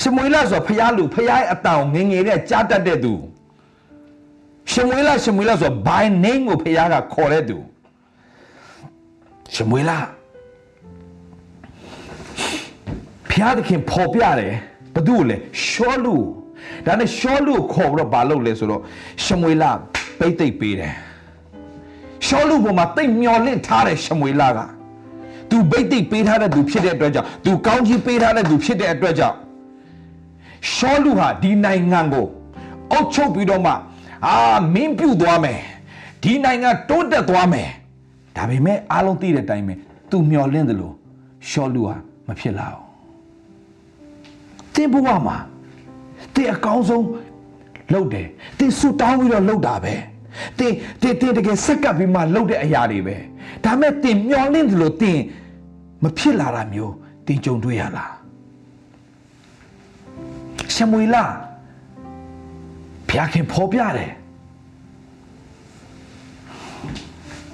[0.00, 3.14] ရှင်ဝေလာဆိုဖះလူဖះရဲ့အတောင်ငငယ်တဲ့ကြားတတ်တဲ့သူ
[4.70, 7.58] ရှင်ဝေလာရှင်ဝေလာဆို by name ကိုဖះကခေါ်တဲ့သူ
[9.54, 9.98] ရှမွေလာ
[13.30, 14.54] ဖျားသခင်ပေါ်ပြတယ်
[14.94, 15.36] ဘသူ့ကိုလဲ
[15.66, 16.14] ရှောလူ
[16.86, 18.82] ဒါနဲ့ရှောလူကိုခေါ်ပြီးတော့ဘာလုပ်လဲဆိုတော့
[19.24, 19.70] ရှမွေလာ
[20.18, 20.94] ပိတ်သိပ်ပေးတယ်
[22.26, 24.58] ရှောလူပေါ်မှာတိတ်မျောလင့်ထားတဲ့ရှမွေလာက
[25.50, 29.36] သူပိတ်သိပ်ပေးထားတဲ့သူဖြစ်တဲ့အတွက်ကြောင့်သူကောင်းကြီးပေးထားတဲ့သူဖြစ်တဲ့အတွက်ကြောင့်
[30.72, 32.26] ရှောလူဟာဒီနိုင်ငံကို
[32.92, 33.72] အုပ်ချုပ်ပြီးတော့မှ
[34.26, 34.36] အာ
[34.74, 35.60] မင်းပြုတ်သွားမယ်
[36.22, 37.68] ဒီနိုင်ငံတိုးတက်သွားမယ်
[38.36, 39.74] ဒါပေမဲ့အားလုံးသိတဲ့အတိုင်းပဲ
[40.10, 40.94] သူမျောလင့်တယ်လို့
[41.48, 41.96] ရှောလူဟာ
[42.28, 42.86] မဖြစ်လာဘူး
[44.74, 45.36] တင်းဘဝမှာ
[46.34, 47.06] တင်းအကောင်းဆုံး
[47.92, 48.26] လုပ်တယ်
[48.58, 49.94] တင်းဆူတောင်းပြီးတော့လုပ်တာပဲ
[50.58, 53.16] တင်းတင်းတင်းတကယ်စက်ကပ်ပြီးမှလုပ်တဲ့အရာတွေပဲ
[53.64, 55.22] ဒါမဲ့တင်းမျောလင့်တယ်လို့တင်း
[56.02, 56.94] မဖြစ်လာတာမျိုး
[57.26, 58.12] တင်းကြုံတွေ့ရလား
[60.74, 61.24] ရှမွေလာ
[63.08, 64.12] ဘုရားခင်ဖော်ပြတယ်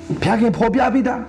[0.08, 1.22] ဘုရားခင်ဖော်ပြပြီးသား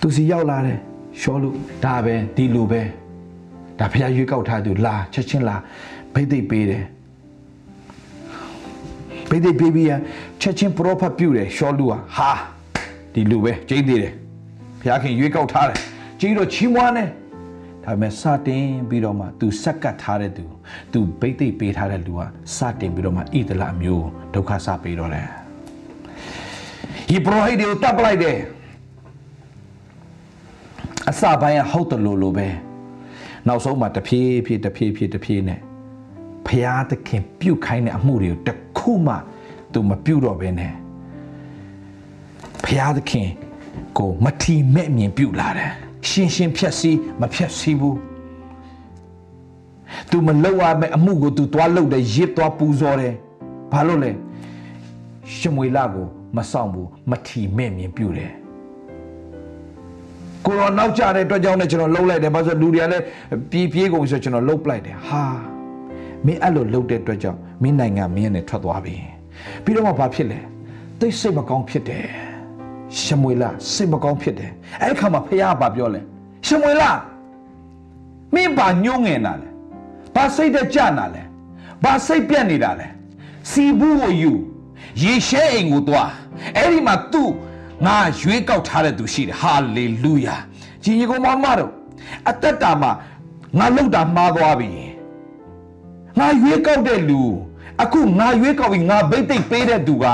[0.00, 0.78] သူစီရောက်လာတယ်
[1.20, 2.82] ရှောလို့ဒါပဲဒီလိုပဲ
[3.78, 5.56] ဒါဘုရားရွေးကောက်ထားသူလာချက်ချင်းလာ
[6.14, 6.84] ဘိသိက်ပေးတယ်
[9.30, 9.92] ဘိသိက်ပေးပြီးရ
[10.40, 12.30] ချက်ချင်းပရောဖက်ပြုတယ်ရှောလူဟာဟာ
[13.12, 14.12] ဒီလိုပဲကျိန်းသေးတယ်
[14.80, 15.78] ဘုရားခင်ရွေးကောက်ထားတယ်
[16.20, 17.08] ကြီးတော့ချီးမွမ်းတယ်
[17.88, 20.44] ဒါပေမဲ့စတင်ပြီးတော့မှ तू ဆက်ကတ်ထားတဲ့သူ
[20.92, 22.20] तू ဘိတ်သိက်ပေးထားတဲ့လူက
[22.56, 25.28] စတင်ပြီးတော့မှဣဒလအမျိုးဒုက္ခစပေးတော့တယ်
[27.08, 28.38] ဟိပရိုဟိတ်တွေကိုတပ်ပလိုက်တယ်
[31.10, 32.48] အစပိုင်းကဟုတ်တယ်လို့လို့ပဲ
[33.46, 35.60] နောက်ဆုံးမှတဖြည်းဖြည်းတဖြည်းဖြည်းတဖြည်းနဲ့
[36.46, 39.14] ဖဖရာသခင်ပြုတ်ခိုင်းတဲ့အမှုတွေကိုတစ်ခုမှ
[39.72, 40.72] သူမပြုတ်တော့ဘဲနဲ့
[42.64, 43.28] ဖရာသခင်
[43.98, 45.72] ကိုမထီမဲ့မြင်ပြုတ်လာတယ်
[46.08, 47.98] ရှင်းရှင်းဖြက်စီးမဖြက်စီးဘူး
[50.10, 53.14] သူမလောက်ရမယ့်အမှုကိုသူသွားလုပ်တယ်ရစ်သွားပူဇော်တယ်
[53.72, 54.10] ဘာလို့လဲ
[55.36, 56.06] ရှမွေလာကို
[56.36, 58.32] မဆောင်ဘူးမထီမဲ့မြင်ပြုတ်တယ်
[60.44, 63.04] ကိုရောနောက်ကျတဲ့အတွက်ကြောင့်လည်းကျွန်တော်လှုပ်လိုက်တယ်ဘာလို့လူတွေကလည်း
[63.50, 65.22] ပြေးပြေးကုန်ဆိုကျွန်တော်လှုပ်ပလိုက်တယ်ဟာ
[66.26, 68.94] မင်းအဲ့လိုလှုပ်တဲ့အတွက်ကြောင့်မင်းနိုင်ငံမင်းနဲ့ထွက်သွားပြီ
[69.64, 70.40] ပြီးတော့မှဘာဖြစ်လဲ
[70.98, 72.27] သိစိတ်မကောင်းဖြစ်တယ်
[73.00, 76.00] ရှမွေလာစိတ်မကောင်းဖြစ်တယ်အဲ့ခါမှာဖခင်ကပြောလဲ
[76.46, 76.90] ရှမွေလာ
[78.34, 79.48] မင်းဘာညှိုးငင်တာလဲ
[80.14, 81.22] ဘာစိတ်တကြနာလဲ
[81.84, 82.88] ဘာစိတ်ပြက်နေတာလဲ
[83.50, 84.32] စီဘူးကိုယူ
[85.02, 86.10] ရေရှဲအိမ်ကိုသွား
[86.56, 87.30] အဲ့ဒီမှာသူ့
[87.86, 90.36] ငါရွေးကောက်ထားတဲ့သူရှိတယ်ဟာလေလုယာ
[90.82, 91.72] ကြီးကြီးကိုမမတို့
[92.28, 92.90] အသက်တာမှာ
[93.58, 94.70] ငါလောက်တာမှားသွားပြီ
[96.18, 97.22] ငါရွေးကောက်တဲ့လူ
[97.82, 100.06] အခုငါရွေးကောက်ပြီးငါဗိတ်သိက်ပေးတဲ့သူက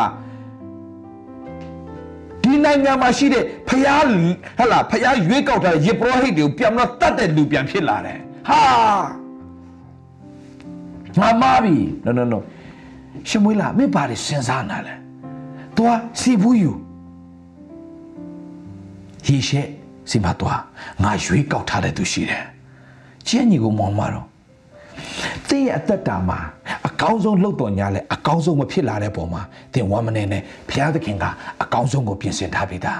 [2.54, 4.10] ဒီနိုင်ငံမှာရှိတဲ့ဖျား
[4.58, 8.60] ဟလာဖျားရွေးကောက်ထားတဲ့ယေဘရဟိတ်တွေကိုပြန်တော့တတ်တဲ့လူပြန်ဖြစ်လာတယ်ဟာ
[11.20, 12.38] ငါမာပြီ no no no
[13.28, 14.94] ရှမွေးလာမင်းဘာတွေစဉ်းစားနာလဲ
[15.76, 16.72] သွားစီဘူးယူ
[19.26, 19.68] ရေရှက်
[20.10, 20.60] စီမသွား
[21.02, 22.44] ငါရွေးကောက်ထားတဲ့သူရှိတယ်
[23.26, 24.26] ကျင်းညီကိုမောင်မတော့
[25.48, 26.38] တင်းရဲ့အသက်တာမှာ
[26.88, 29.42] အကောင်းဆုံးလှုပ်တော်ညာလဲအကောင်းဆုံးမဖြစ်လာတဲ့ပုံမှာ
[29.74, 31.24] တင်ဝမ်းမနေနဲ့ဘုရားသခင်က
[31.62, 32.94] အကောင်းဆုံးကိုပြင်ဆင်ထားပေးတာ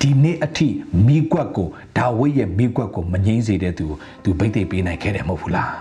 [0.00, 0.68] ဒီနေ့အထိ
[1.06, 5.72] မိကွက်ကိုဒါဝိဒ်ရဲ့မိကွက်ကိုမငြိမ့်စေတဲ့သူကိုသူဗိတ်သိပ်ပေးနိုင်ခဲ့တယ်မဟုတ်ဘူးလား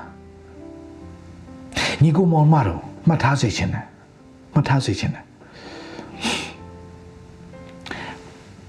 [2.02, 3.86] ညီကိုမောင်မတော့မှတ်ထားစေချင်တယ်
[4.54, 5.26] မှတ်ထားစေချင်တယ်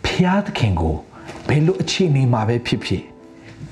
[0.04, 0.96] ဖျားသခင်ကို
[1.48, 3.02] ဘယ်လိုအခြေအနေမှာပဲဖြစ်ဖြစ်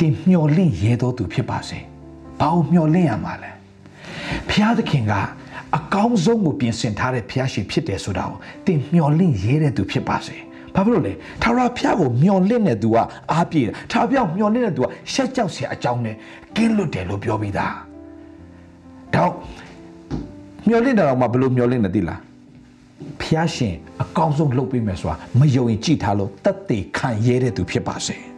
[0.00, 1.78] တင်မျော်လင့်ရဲတော်သူဖြစ်ပါစေ။
[2.40, 3.50] ဘာလို့မျော်လင့်ရမှာလဲ။
[4.50, 5.12] ဖျားသခင်က
[5.76, 10.36] အကောင်းဆုံးကိုပြင်ဆင်ထားတဲ့ဖျားရှင်ဖြစ်တယ်ဆိုတာကိုတင်မျော်လင့်ရဲတဲ့သူဖြစ်ပါစေ။
[10.74, 12.96] ဘာဖြစ်လို့လဲ။ထာဝရဘုရားကိုမျော်လင့်တဲ့သူက
[13.32, 16.16] အားပြေတယ်။ထာဝရဘုရားမျော်လင့်တဲ့သူကရှက်ကြောက်စရာအကြောင်းနဲ့
[16.56, 17.74] ကင်းလွတ်တယ်လို့ပြောပြီးသား။
[19.14, 19.32] တော့
[20.68, 22.20] မျော်လင့်တာတော့မှဘယ်လိုမျော်လင့်နေသိလား။
[23.20, 28.16] ဖျားရှင်အကောင်းဆုံးလုပ်ပေးမယ်ဆိုတာမယုံရင်ကြည်ထားလို့တတ်သိခံရဲတဲ့သူဖြစ်ပါစေ။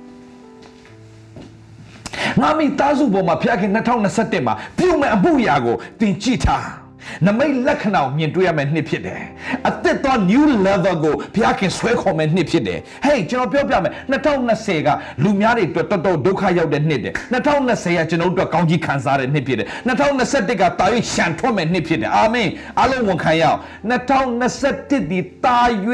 [2.40, 6.81] ငါမိသားစုပေါ်မှာဖျားခင်2021မှာပြုမဲ့အမှုရာကိုတင်ကြည့်ထား
[7.26, 9.20] နမိတ်လက္ခဏာကိုမြင်တွေ့ရမယ့်နှစ်ဖြစ်တယ်။
[9.68, 14.88] အသစ်သော new level ကိုဘုရားခင်ဆွဲခေါ်မယ့်နှစ်ဖြစ်တယ်။ Hey ကျွန်တော်ပြောပြမယ်2020က
[15.22, 23.58] လူများတွေအတွက်တော်တော်ဒုက္ခရောက်တဲ့နှစ်တယ်။2020ကကျွန်တော်တို့အတွက်ကောင်းကြီးခံစားတဲ့နှစ်ဖြစ်တယ်။2021ကတာ၍ရှံထွက်မယ့်နှစ်ဖြစ်တယ်။အာမင်။အားလုံးဝန်ခံရအောင်။
[23.90, 25.58] 2021ဒီတာ၍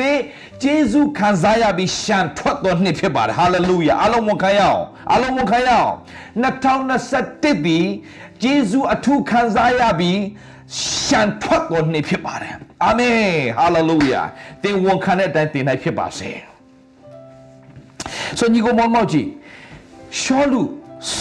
[0.62, 5.92] ဂျေဇုခံစားရပြီးရှံထွက်သောနှစ်ဖြစ်ပါတယ်။ Hallelujah ။အားလုံးဝန်ခံရအောင်။အားလုံးဝန်ခံရအောင်။
[6.44, 7.78] 2021ဒီ
[8.42, 10.18] ဂျေဇုအထူးခံစားရပြီး
[10.76, 12.54] ရှံထွက်တော်နေဖြစ်ပါတယ်
[12.84, 13.18] အာမင်
[13.58, 14.22] ဟာလေလုယာ
[14.62, 16.30] သင်ဝန်ခံတဲ့အတိုင်းသင်နိုင်ဖြစ်ပါစေ
[18.38, 19.28] ဆိုညီကိုမောင်မောက်ကြီး
[20.20, 20.62] ရှောလူ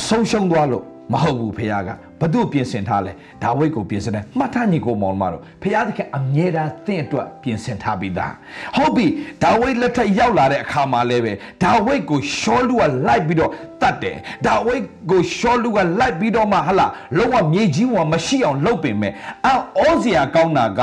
[0.08, 1.90] ဆုံးရှုံးသွားလို့မဟုတ်ဘူးဖခင်က
[2.22, 3.12] ဘသူပြင်ဆင်ထားလဲ
[3.44, 8.34] ဒါဝိဒ်ကိုပြင်ဆင်တယ်မှတ်ထားညီကိုမောင်မတို့ဖခင်သခင်အမြဲတမ်းသင်အတွက်ပြင်ဆင်ထားပြီးသား
[8.76, 9.08] ဟုတ်ပြီ
[9.44, 13.52] ဒါဝိဒ်လက်ထက်ရောက်လာတဲ့အခါမှာလည်းပဲဒါဝိဒ်ကိုရှောလူကလိုက်ပြီးတော့
[13.82, 19.14] တတ်တယ်ဒါဝိဒ်ကိုရှောလူကလိုက်ပြီးတော့မှဟလာလုံးဝမြေကြီးဝမရှိအောင်လုပ်ပင်မဲ့
[19.46, 20.80] အောဩဇရာကောင်းတာက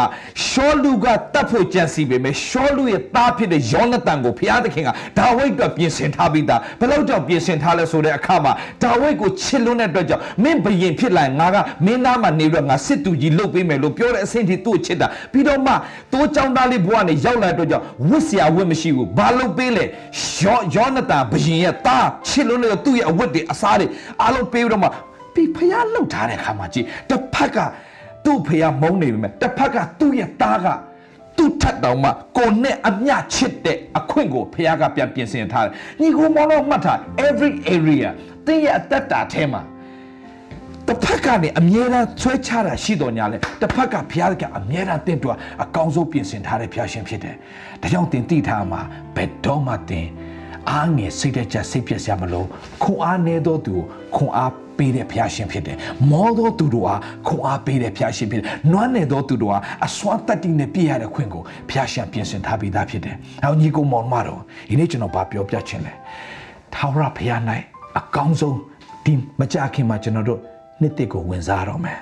[0.47, 15.73] ရှောလူကတတ်ဖို့ကြံစီပေမဲ့ရှောလူရဲ့သားဖြစ်တဲ့ယောနသန်ကိုဖခင်သခင်ကဒါဝိဒ်အတွက်ပြင်ဆင်ထားပြီးသားဘယ်လောက်ကြောင့်ပြင်ဆင်ထားလဲဆိုတဲ့အခါမှာဒါဝိဒ်ကိုချစ်လွန်းတဲ့အတွက်ကြောင့်မင်းဘယင်ဖြစ်လာရင်ငါကမင်းသားမှနေပြီးတော့ငါစစ်သူကြီးလုပ်ပေးမယ်လို့ပြောတဲ့အဆင့်ထိသူ့ချစ်တာပြီးတော့မှ
[16.13, 19.85] တိုးចောင်းသားလေးဘဝနဲ့ရောက်လာတော့ကြောင့်ဝတ်စရာဝတ်မရှိဘူးဘာလုပ်ပေးလဲ
[20.41, 23.87] ယောယောနတာဘရင်ရဲ့သားချစ်လို့လည်းသူ့ရဲ့အဝတ်တွေအစားတွေ
[24.23, 24.89] အားလုံးပေးပြီးတော့မှ
[25.35, 27.59] ပြီးဖျားလှုပ်ထားတဲ့ခါမှာကြည်တစ်ဖက်က
[28.25, 30.67] သူ့ဖျားမုန်းနေပြီမဲ့တစ်ဖက်ကသူ့ရဲ့သားက
[31.37, 38.09] သူ့ထက်တောင်မှကိုနဲ့အမျှချစ်တဲ့အခွင့်ကိုဖခင်ကပြန်ပြင်ဆင်ထားတယ်။ညီကိုမောင်တော့မှတ်ထား every area
[38.47, 39.61] သင်ရဲ့အသက်တာထဲမှာ
[40.89, 47.35] တစ်ဖက်ကနေအမြဲတမ်းဆွဲချတာရှိတော်ညာလဲတစ်ဖက်ကဘုရားကအမြဲတမ်းတင့်တော်အကောင်းဆုံးပြင်ဆင်ထားတဲ့ဘုရားရှင်ဖြစ်တယ်။
[47.83, 48.81] ဒါကြောင့်တင်သိထားမှာ
[49.17, 50.07] ဘယ်တော့မှတင်
[50.71, 52.45] အားငယ်စိတ်တကြစိတ်ပြည့်စရာမလို
[52.83, 53.75] ခွန်အားနေသောသူ
[54.17, 55.77] ခွန်အားပေးတဲ့ဘုရားရှင်ဖြစ်တယ်။
[56.11, 56.95] မောသောသူတို့ဟာ
[57.27, 65.97] ခွန်အားပေးတဲ့ဘုရားရှင်ဖြစ်တယ်။နွမ်းနယ်သောသူတို့ဟာအစွမ်းတတ္တိနဲ့ပြည့်ရတဲ့ခွင့်ကိုဘုရားရှင်ပြင်ဆင်ထားပြီးသားဖြစ်တယ်။နောက်ညီကိုမောင်မတော်ဒီနေ့ကျွန်တော်ဗာပြောပြချင်တယ်။
[66.75, 67.41] ထာဝရဘုရား၌
[67.99, 68.59] အကောင်းဆုံး
[69.05, 70.41] ဒီမကြခင်မှာကျွန်တော်တို့
[70.81, 72.01] နှစ်တစ်ကိုဝင်စားတော့မယ်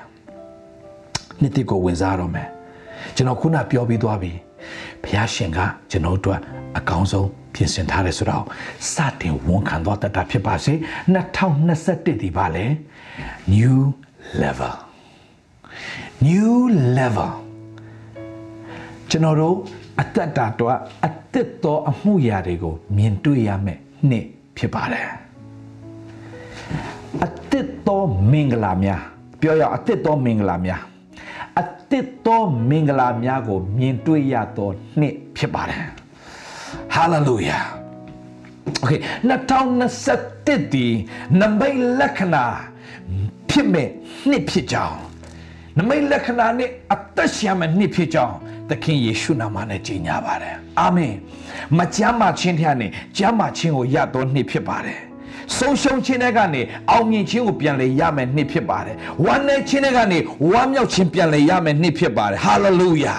[1.40, 2.48] နှစ်တစ်ကိုဝင်စားတော့မယ်
[3.16, 4.32] ကျွန်တော်ခုနပြောပြီးသွားပြီ
[5.02, 5.58] ဘုရားရှင်က
[5.90, 6.38] ကျွန်တော်တို့
[6.78, 8.44] အကောင်းဆုံးပြင်ဆင်ထားတယ်ဆိုတော့
[8.92, 10.72] စတင်ဝန်ခံသွားတတ်တာဖြစ်ပါစေ
[11.52, 12.64] 2021ဒီပါလေ
[13.54, 13.76] new
[14.42, 14.74] level
[16.26, 16.52] new
[16.98, 17.30] level
[19.10, 19.56] ကျွန်တော်တို့
[20.00, 23.78] အသက်တာတော့အသက်သောအမှုရာတွေကိုမြင်တွေ့ရမယ်
[24.10, 25.08] နှစ်ဖြစ်ပါတယ်
[27.52, 29.00] အသက်သောမင်္ဂလာများ
[29.40, 30.82] ပြောရအောင်အသက်သောမင်္ဂလာများ
[31.60, 35.84] အသက်သောမင်္ဂလာများကို မြင်တွေ့ရသောနှစ်ဖြစ်ပါတယ်
[36.94, 37.62] hallelujah
[38.82, 39.00] okay
[39.70, 40.86] 2021ဒီ
[41.40, 42.44] နမိတ်လက္ခဏာ
[43.50, 43.88] ဖြစ်မဲ့
[44.28, 44.98] နှစ်ဖြစ်ကြောင်း
[45.78, 48.36] နမိတ်လက္ခဏာနဲ့အသက်ရှင်မဲ့နှစ်ဖြစ်ကြောင်း
[48.70, 51.14] သခင်ယေရှုနာမနဲ့ကြီးညာပါတယ်အာမင်
[51.78, 55.00] မကြမ်းမာခြင်းထက်နဲ့ကြမ်းမာခြင်းကိုရတော်နှစ်ဖြစ်ပါတယ်
[55.56, 60.18] ဆုံးရှုံးခြင်းတွေကနေအောင်မြင်ခြင်းကိုပြန်လေရမယ်နှစ်ဖြစ်ပါတယ်ဝမ်းနည်းခြင်းတွေကနေ
[60.52, 63.16] ဝမ်းမြောက်ခြင်းပြန်လေရမယ်နှစ်ဖြစ်ပါတယ်ဟာလေလုယာ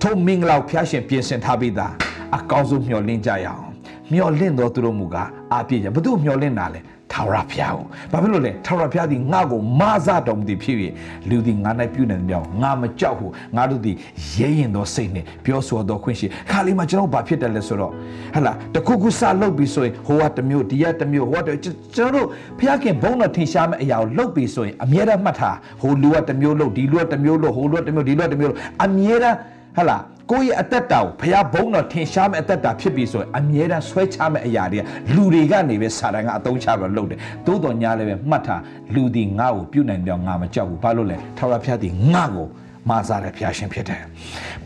[0.00, 1.92] ထိုမင်္ဂလာဖျားရှင်ပြင်ဆင်ထားပြီးသား
[2.36, 3.64] အကောင်းဆုံးမျှော်လင့်ကြရအောင်
[4.12, 6.80] မျှော်လင့်တော်သူတို့မူကားအားပြည့်ကြဘု து မျှော်လင့်တာလဲ
[7.12, 10.76] ထာဝရဘုရားကိုဘာဖြစ်လို့လဲထာဝရဘုရားသည်ငါ့ကိုမဆတော်မူသည်ဖြစ်၍
[11.28, 13.96] လူသည်ငါ၌ပြုနေတယ်ကြောင့်ငါမကြောက်ဘူးငါတို့သည်
[14.36, 17.92] ရဲရင်သောစိတ်နဲ့ပြောဆိုတော်ခွင့်ရှိခါလေးမှာကျွန်တော်ဘာဖြစ်တယ်လဲဆိုတော့
[18.34, 22.26] ဟလာတခုခုစလုပ်ပြီးဆိုရင်ဟိုကတစ်မျိုးဒီကတစ်မျိုးဟိုကတစ်ကျွန်တော်တို့
[22.58, 29.36] ဘုရားခင်ဘုန်းတော်ထင်ရှားမဲ့အရာကိုလုပ်ပြီးဆိုရင်အမြဲတမ်းမှတ်ထားဟိုလူကတစ်မျိုးလုပ်ဒီလူကတစ်မျိုးလုပ်ဟိုလူကတစ်မျိုးဒီလူကတစ်မျိုးလုပ်အမြဲတမ်း
[29.76, 29.96] ဟလာ
[30.30, 34.82] ကိုယ့်ရဲ့အသက်တာကိုဘုရားဘုန်းတော်ထင်ရှားမဲ့အသက်တာဖြစ်ပြီဆိုရင်အမြဲတမ်းဆွဲချမဲ့အရာတွေက
[35.14, 38.62] လူတွေကနေပဲစာတန်ကအသုံးချပြီးလုပ်တယ်သို့တော်ညာလည်းပဲမှတ်ထား
[38.94, 42.46] လူဒီငါ့ကိုပြုတ်နိုင်ပြောင်းငါမကြောက်ဘူးဘာလို့လဲထာဝရဘုရားဒီငါ့ကို
[42.90, 44.02] မာစားတဲ့ဘုရားရှင်ဖြစ်တယ်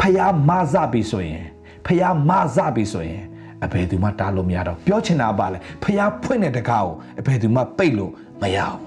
[0.00, 1.44] ဘုရားမာစားပြီဆိုရင်
[1.86, 3.22] ဘုရားမာစားပြီဆိုရင်
[3.64, 8.78] အဘယ်သူမှတားလို့မရတော့ပြောချင်တာပါလေဘုရားဖွင့်တဲ့တကားကိုအဘယ်သူမှပိတ်လို့မရအောင်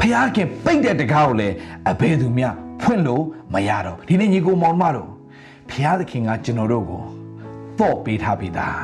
[0.00, 1.54] ဖျားခင်ပိတ်တဲ့တကားကိုလည်း
[1.90, 2.44] အဘယ်သူမှ
[2.82, 5.10] ဖွင့်လို့မရတော့ဒီနေ့ညီကိုမောင်မတို့
[5.70, 7.02] ဖျားသခင်ကကျွန်တော်တို့ကို
[7.78, 8.80] တော့ပေးထားပြီးသား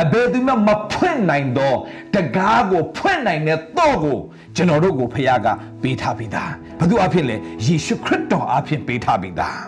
[0.00, 1.76] အဘယ်သူမှမဖွင့်နိုင်တော့
[2.14, 4.18] တကားကိုဖွင့်နိုင်တဲ့တော့ကို
[4.56, 5.48] ကျွန်တော်တို့ကိုဖခင်က
[5.82, 9.58] ပေးထားပြီးသားဘုသူအဖြစ်လေယေရှုခရစ်တော်အဖြစ်ပေးထားပြီးသား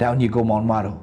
[0.00, 0.98] ဒါညီကိုမောင်မတို့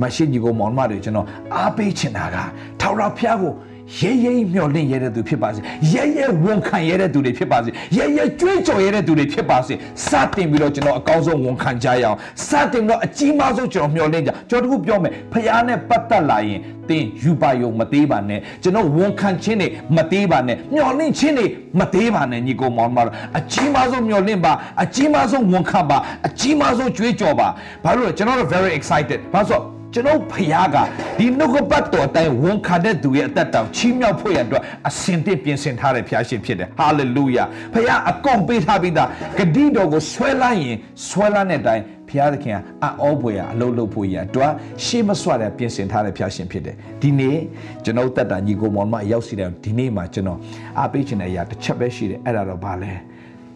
[0.00, 2.36] မရှိညီကိုမောင်မတို့ကျွန်တော်အားပေးချင်တာက
[2.80, 3.52] ထာဝရဘုရားကို
[3.98, 5.60] ရဲရဲမျှော်လင့်ရတဲ့သူဖြစ်ပါစေ
[5.92, 9.74] ရဲရဲဝန်ခံရတဲ့သူတွေဖြစ်ပါစေရဲရဲကြွေးကြော်ရတဲ့သူတွေဖြစ်ပါစေ
[10.06, 12.16] စတင်ပြီးတော့ကျွန်တော်အကောင်းဆုံးဝန်ခံကြရအောင်
[12.48, 21.46] စတင်ပြီးတော့အကြီးမားဆုံးကျွန်တော်မျှော်လင့်ကြကျွန်တော်တို့ပြောမယ်ဖခင်နဲ့ပတ်သက်လာရင်သင်ယူပါယုံမသေးပါနဲ့ကျွန်တော်ဝန်ခံခြင်းတွေမသေးပါနဲ့မျှော်လင့်ခြင်းတွေ
[21.80, 24.52] မသေးပါနဲ့ညီကောင်မောင်မတော်အကြီးမားဆုံးမျှော်လင့်ပါ
[24.82, 27.48] အကြီးမားဆုံးဝန်ခံပါအကြီးမားဆုံးကြွေးကြော်ပါ
[27.84, 30.76] ဘာလို့လဲကျွန်တော်တို့ very excited ဘာလို့ ကျွန်တော်ဖခင်က
[31.18, 40.76] ဒီနှုတ်ကပတ်တော်အတိုင်းဝန်ခံတဲ့သူရဲ့အသက်တောင်ချီးမြှောက်ဖို့ရအတွက်အစင်တစ်ပြင်ဆင်ထားတဲ့ဖခင်ရှင်ဖြစ်တယ်ဟာလေလုယာဖခင်အကုန်ပေးထားပြီးသားဂတိတော်ကိုဆွဲလိုက်ရင်
[41.08, 44.52] ဆွဲလိုက်တဲ့အတိုင်းဖခင်သခင်ကအအောပွေရအလုံးလုံးဖို့ရအတွက်
[44.84, 47.38] ရှေ့မဆွတဲ့ပြင်ဆင်ထားတဲ့ဖခင်ရှင်ဖြစ်တယ်ဒီနေ့
[47.84, 50.38] ကျွန်တော်တက်တာညီကိုမောင်မရောက်စီတယ်ဒီနေ့မှာကျွန်တော်
[50.78, 52.92] အားပေးချင်တဲ့အရာတစ်ချက်ပဲရှိတယ်အဲ့ဒါတော့ဘာလဲ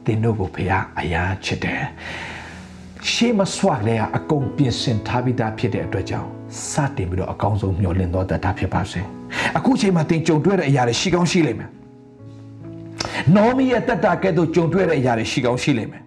[0.05, 1.83] သင်တို့ကိုဖခင်အရာချစ်တယ်
[3.13, 6.29] ရှေးမဆွလဲအကုန်ပြင်ဆင်ထားပြီးသားဖြစ်တဲ့အတွက်ကြောင့်
[6.71, 9.01] စတင်ပြီးတော့အကောင်းဆုံးမျှော်လင့်တော်တတ်တာဖြစ်ပါစေ
[9.57, 11.71] အခုချိန်မှာသင်ကြုံတွေ့တဲ့အရာတွေရှိကောင်းရှိလိမ့်မယ်
[13.37, 16.03] နော်မီရဲ့တတ်တာကဲ့သို့ကြုံတွေ့တဲ့အရာတွေရှိကောင်းရှိလိမ့်မယ်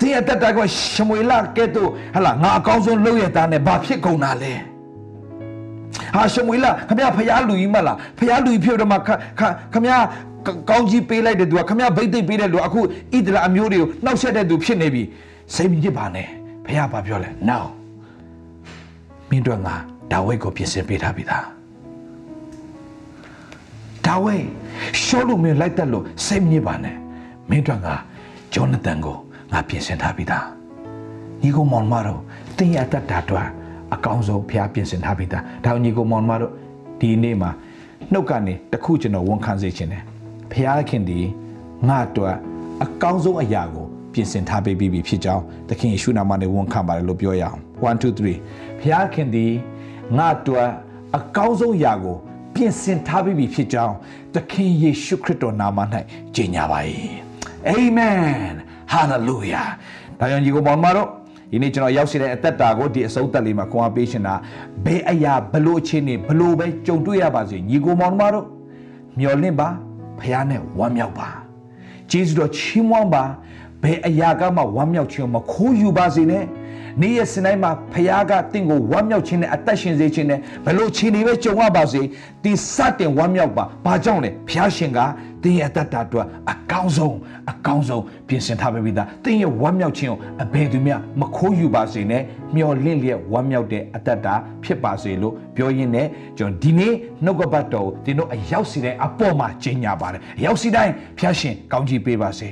[0.00, 0.58] သင်ရဲ့တတ်တာက
[0.94, 4.52] ရှမွေလကဲ့သို့ဟလာငါအကောင်းဆုံးလုပ်ရတာနဲ့ဘာဖြစ်ကုန်တာလဲ
[6.16, 8.96] ဟာရှမွေလခမရဖျားလူကြီးမလားဖျားလူကြီးဖြစ်တော့မှ
[9.72, 9.94] ခမရ
[10.70, 12.84] ကောင်းကြီးပေးလိုက်တဲ့သူကခမရဗိတ်သိပ်ပေးတဲ့လူအခုဣ
[13.26, 15.02] ဒရာအမျိုးတွေကိုနှောက်ဆက်တဲ့သူဖြစ်နေပြီ
[15.54, 16.28] စိတ်မညစ်ပါနဲ့
[16.66, 17.64] ဖျားဘာပြောလဲ now
[19.30, 19.74] မင်းတို့ငါ
[20.12, 21.44] ဒါဝိတ်ကိုပြင်ဆင်ပေးထားပြီသား
[24.06, 24.44] ဒါဝိတ်
[25.02, 26.96] ရှောလို့မင်းလိုက်တက်လို့စိတ်မညစ်ပါနဲ့
[27.50, 27.94] မင်းတို့ငါ
[28.52, 29.16] ဂျောနသန်ကို
[29.52, 30.46] ငါပြင်ဆင်ထားပြီသား
[31.42, 32.20] ညီကောင်မောင်မတို့
[32.56, 33.48] တင်းရတတ်တာတော့
[33.94, 36.52] အကောင်းဆုံးဖျားပြင်ဆင်ထားပြီသားဒါညီကောင်မောင်မတို့
[37.00, 37.50] ဒီနေ့မှာ
[38.12, 40.02] နှုတ်ကနေတခုကျွန်တော်ဝန်ခံစေချင်တယ်
[40.52, 41.20] ဖျားခင်ဒီ
[41.88, 42.34] ငါတို့
[42.84, 48.20] အကောင်းဆုံးအရာကိုပြင်ဆင်ထားပေးပြီးဖြစ်ကြောင်းသခင်ယေရှုနာမနဲ့ဝန်ခံပါတယ်လို့ပြောရအောင်1 2 3
[48.80, 49.52] ဘုရားခင်သည်
[50.18, 50.66] ငါတို့
[51.16, 52.16] အကောင်းဆုံးယာကို
[52.54, 53.94] ပြင်ဆင်ထားပြီးဖြစ်ကြောင်း
[54.34, 55.78] သခင်ယေရှုခရစ်တော်နာမ၌
[56.34, 56.78] ကြေညာပါ၏
[57.68, 58.16] အာမင်
[58.92, 59.62] ဟာလေလုယာ
[60.18, 61.08] ဒါကြောင့်ညီကိုမောင်မတို့
[61.50, 64.34] ဒီနေ့ကျွန်တော်ရောက်ရှိတဲ့အသက်တာကိုဒီအစုံသက်လေးမှာခွန်အားပေးရှင်တာ
[64.84, 68.46] ဘယ်အရာဘလို့ချင်းနေဘလို့ပဲကြုံတွေ့ရပါစေညီကိုမောင်မတို့
[69.18, 69.68] မျော်လင့်ပါ
[70.20, 71.28] ဖခင်နဲ့ဝမ်းမြောက်ပါ
[72.10, 73.24] ဂျေဇုတော်ချီးမွမ်းပါ
[73.82, 76.44] ဘယ်အရာကမှဝမ်းမြောက်ခြင်းမခိုးယူပါစေနဲ့
[77.02, 82.02] နေ့ရက်စဉ်တိုင်းမှာဖခင်ကတင့်ကိုဝမ်းမြောက်ခြင်းနဲ့အသက်ရှင်စေခြင်းနဲ့ဘလို့ခြေနေပဲကြုံရပါစေ
[82.44, 85.00] ဒီစတင်ဝမ်းမြောက်ပါဘာကြောင့်လဲဖခင်ရှင်က
[85.42, 87.16] တင်းရဲ့အသက်တာအတွက်အကောင်းဆုံး
[87.50, 92.22] အကောင်းဆုံးပြင်ဆင်ထားပေးပြီးသားတင်းရဲ့ဝမ်းမြောက်ခြင်းကိုအဘယ်သူမျှမခိုးယူပါစေနဲ့
[92.56, 94.34] မျော်လင့်လျက်ဝမ်းမြောက်တဲ့အသက်တာ
[94.64, 96.06] ဖြစ်ပါစေလို့ပြောရင်းနဲ့
[96.38, 96.92] ကျွန်တော်ဒီနေ့
[97.24, 102.48] နှုတ်ကပတ်တော်ကိုတင်းတို့အရောက်စီတိုင်းအပေါ်မှာကျင်းညာပါတယ်အရောက်စီတိုင်းဖခင်ရှင်ကောင်းချီးပေးပါစေ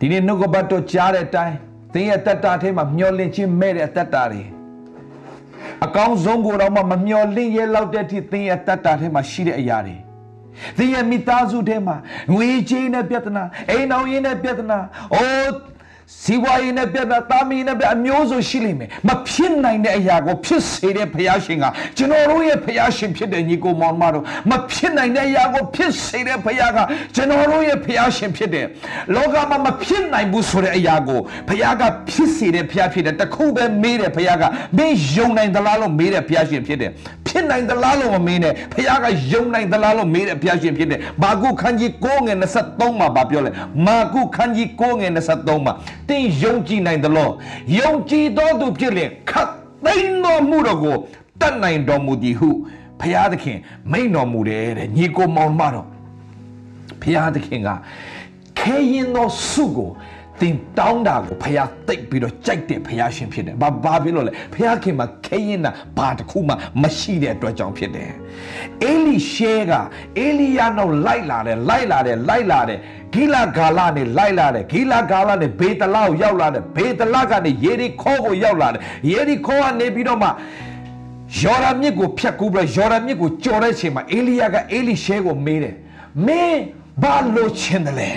[0.00, 1.56] ဒီနေ့နှုတ်ကပတ်တော်ကြားတဲ့အတိုင်း
[1.96, 4.42] သင်ရဲ့တက်တာထဲမှာမျောလင့်ခြင်းမဲ့တဲ့အသက်တာတွေ
[5.84, 9.96] အကောင်းဆုံးကိုတော့မှမမျောလင့်ရဲလောက်တဲ့အထိသင်ရဲ့တက်တာထဲမှာရှိတဲ့အရာတွေ
[10.76, 11.96] သင်ရဲ့မိသားစုထဲမှာ
[12.34, 14.78] ငွေကြေးနဲ့ပြဿနာအိမ်အောင်ရေးနဲ့ပြဿနာ
[15.14, 15.50] အိုး
[16.22, 21.64] စီဝါရေးနဲ့ပြဿနာတာမီနဲ့ပြအမျိုးစုံရှိလိမ့်မယ်မဖြစ်နိုင်တဲ့အရာကိုဖြစ်စေတဲ့ဘုရားရှင်က
[21.96, 26.78] ကျွန်တော်တို့ရဲ့ဘုရားရှင်ဖြစ်တဲ့ညီကိုမောင်မတို့မဖြစ်နိုင်တဲ့အရာကိုဖြစ်စေတဲ့ဘုရားက
[27.14, 28.66] ကျွန်တော်တို့ရဲ့ဘုရားရှင်ဖြစ်တယ်
[29.14, 34.44] လောကမှာမဖြစ်နိုင်ဘူးဆိုတဲ့အရာကိုဘုရားကဖြစ်စေတဲ့ဘုရားဖြစ်တယ်တခုပဲမေးတယ်ဘုရားက
[34.76, 36.90] မင်းယုံနိုင်သလားလို့မေးတဲ့ဘုရားရှင်ဖြစ်တယ်
[37.28, 42.38] ဖြစ်နိုင်သလားလို့မမေးနဲ့ဘုရားကယုံနိုင်သလားလို့မေးတဲ့ဘုရားရှင်ဖြစ်တယ်မာကုခန်းကြီး9ငယ်
[42.68, 43.50] 23မှာဗာပြောလဲ
[43.86, 45.74] မာကုခန်းကြီး9ငယ်23မှာ
[46.08, 47.32] တင်းယုံကြည်နိုင်သလား
[47.78, 49.50] ယုံကြည်တော်သူဖြစ်လင်ခတ်
[49.84, 50.96] သိမ်းတော်မူတော်ကို
[51.40, 52.48] တတ်နိုင်တော်မူသည်ဟု
[53.00, 53.58] ဘုရားသခင်
[53.92, 55.86] မိန်တော်မူတယ်တဲ့ညီကိုမောင်မတော်
[57.02, 57.68] ဘုရားသခင်က
[58.58, 59.90] ခဲရင်သောစုကို
[60.40, 68.10] တင်တောင်းတာကိုဖះတိတ်ပြီးတော့ကြိုက်တဲ့ဖះရှင်ဖြစ်တယ်။ဘာဘာဖြစ်လို့လဲ။ဖះခင်မှာခဲရင်တာဘာတစ်ခုမှမရှိတဲ့အတွက်ကြောင့်ဖြစ်တယ်။
[68.84, 69.72] အေလိရှဲက
[70.18, 72.78] အေလိယနောက်လိုက်လာတယ်လိုက်လာတယ်လိုက်လာတယ်
[73.16, 80.28] ဂိလာဂါလနဲ့လိုက်လာတယ်ဂိလာဂါလနဲ့ဘေတလကိုရောက်လာတယ်ဘေတလကနေယေရီခေါကိုရောက်လာတယ်ယေရီခေါကနေပြီးတော့မှ
[81.40, 85.74] ယော်ဒန်မြစ်ကိုဖြတ်ကူးပြီးတော့ယော်ဒန်မြစ်ကိုကျော်တဲ့အချိန်မှာအေလိယကအေလိရှဲကိုမေးတယ်
[86.26, 86.62] မင်း
[87.02, 88.10] ဘာလိုချင်တယ်လဲ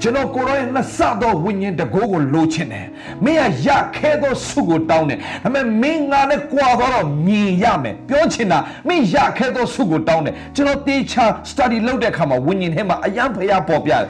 [0.00, 2.86] ကျွန်တော်ကိုရောရဲ့နှစ်ဆသောဝိညာဉ်တကိုးကိုလိုချင်တယ်
[3.24, 14.04] မင်းကရခဲသောဆုကိုတောင်းတယ်ဒါပေမဲ့မင်းငါနဲ့ကြွာတော့မြင်ရမယ်ပြောချင်တာမင်းရခဲသောဆုကိုတောင်းတယ်ကျွန်တော်တေချာ study လုပ်တဲ့အခါမှာဝိညာဉ်ထဲမှာအယံဖျားပေါ်ပြတယ်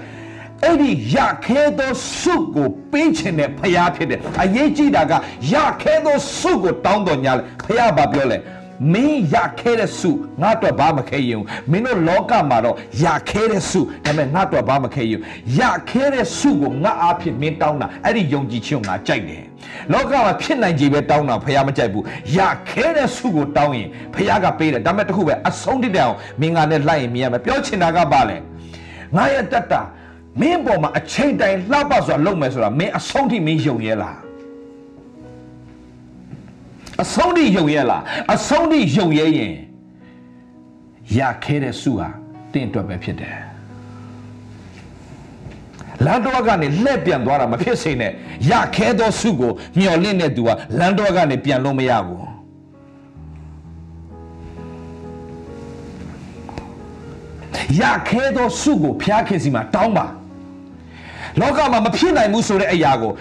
[0.64, 5.12] အဲ့ဒီရခဲသောဆုကိုပေးခြင်းနဲ့ဖျားဖြစ်တယ်အရေးကြီးတာက
[5.52, 8.38] ရခဲသောဆုကိုတောင်းတော်ညာလေဖျားဘာပြောလဲ
[8.92, 10.10] မင်းရခဲတဲ့စု
[10.42, 15.20] ငါတော့ဘာမခဲရင်မင်းတို့လောကမှာတော့ရခဲတဲ့စုဒါပေမဲ့ငါတော့ဘာမခဲရင်
[15.58, 19.44] ရခဲတဲ့စုကိုငါအားဖြင့်မင်းတောင်းတာအဲ့ဒီယုံကြည်ခြင်းကိုငါကြိုက်တယ်
[19.92, 22.04] လောကမှာဖြစ်နိုင်ကြပဲတောင်းတာဖះမကြိုက်ဘူး
[22.36, 22.38] ရ
[22.70, 28.36] ခဲတဲ့စုကိုတောင်းရင်ဖះကပေးတယ်ဒါပေမဲ့တခုပဲအဆုံးတိတဲ့အောင်မင်းငါနဲ့လိုက်ရင်မြင်ရမယ်ပြောချင်တာကပါလေ
[29.16, 29.82] ငါရဲ့တတ်တာ
[30.40, 34.18] မင်းပေါ်မှာအချိန်တိုင်းလှပစွာလုပ်မယ်ဆိုတာမင်းအဆုံးထိမင်းယုံရဲလား
[37.02, 38.02] အဆုံးထိယုံရဲလား
[38.34, 39.54] အဆုံးထိယုံရဲရင်
[41.18, 42.08] ရခဲတဲ့စုဟာ
[42.52, 43.36] တင့်အတွက်ပဲဖြစ်တယ်
[46.04, 48.12] လန်တော့ကနေလှည့်ပြန်သွားတာမဖြစ်စေနဲ့
[48.50, 52.24] ရခဲသောစုကိုမျော်လင့်တဲ့သူကလန်တော့ကနေပြန်လို့မရဘူး
[57.80, 60.06] ရခဲသောစုကိုဖျားခင်စီမှာတောင်းပါ
[61.40, 63.12] လောကမှာမဖြစ်နိုင်ဘူးဆိုတဲ့အရာကို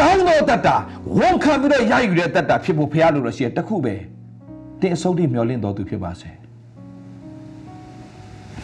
[0.00, 0.76] တောင်းတော့တတ်တာ
[1.18, 3.94] ဝန်ခံပြီးတော့ရယူတဲ့တတ်တာဖြစ်ဖို့ဖျားလို့လို့ရှိရင်တခုပဲ
[4.80, 6.30] တင်းအစုပ်တွေမျောလင့်တော်သူဖြစ်ပါစေ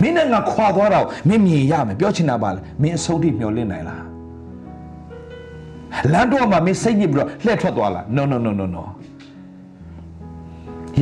[0.01, 4.05] မင်းနဲ့ငါခွာသွားတော့မင်းမြင်ရမယ်ပြောချင်တာပါလေမင်းအစုပ်တွေမျောလင့်နိုင်လား
[6.13, 8.85] လမ်းတော့မှာမင်းစိတ်ညစ်ပြီးတော့လှည့်ထွက်သွားလား no no no no no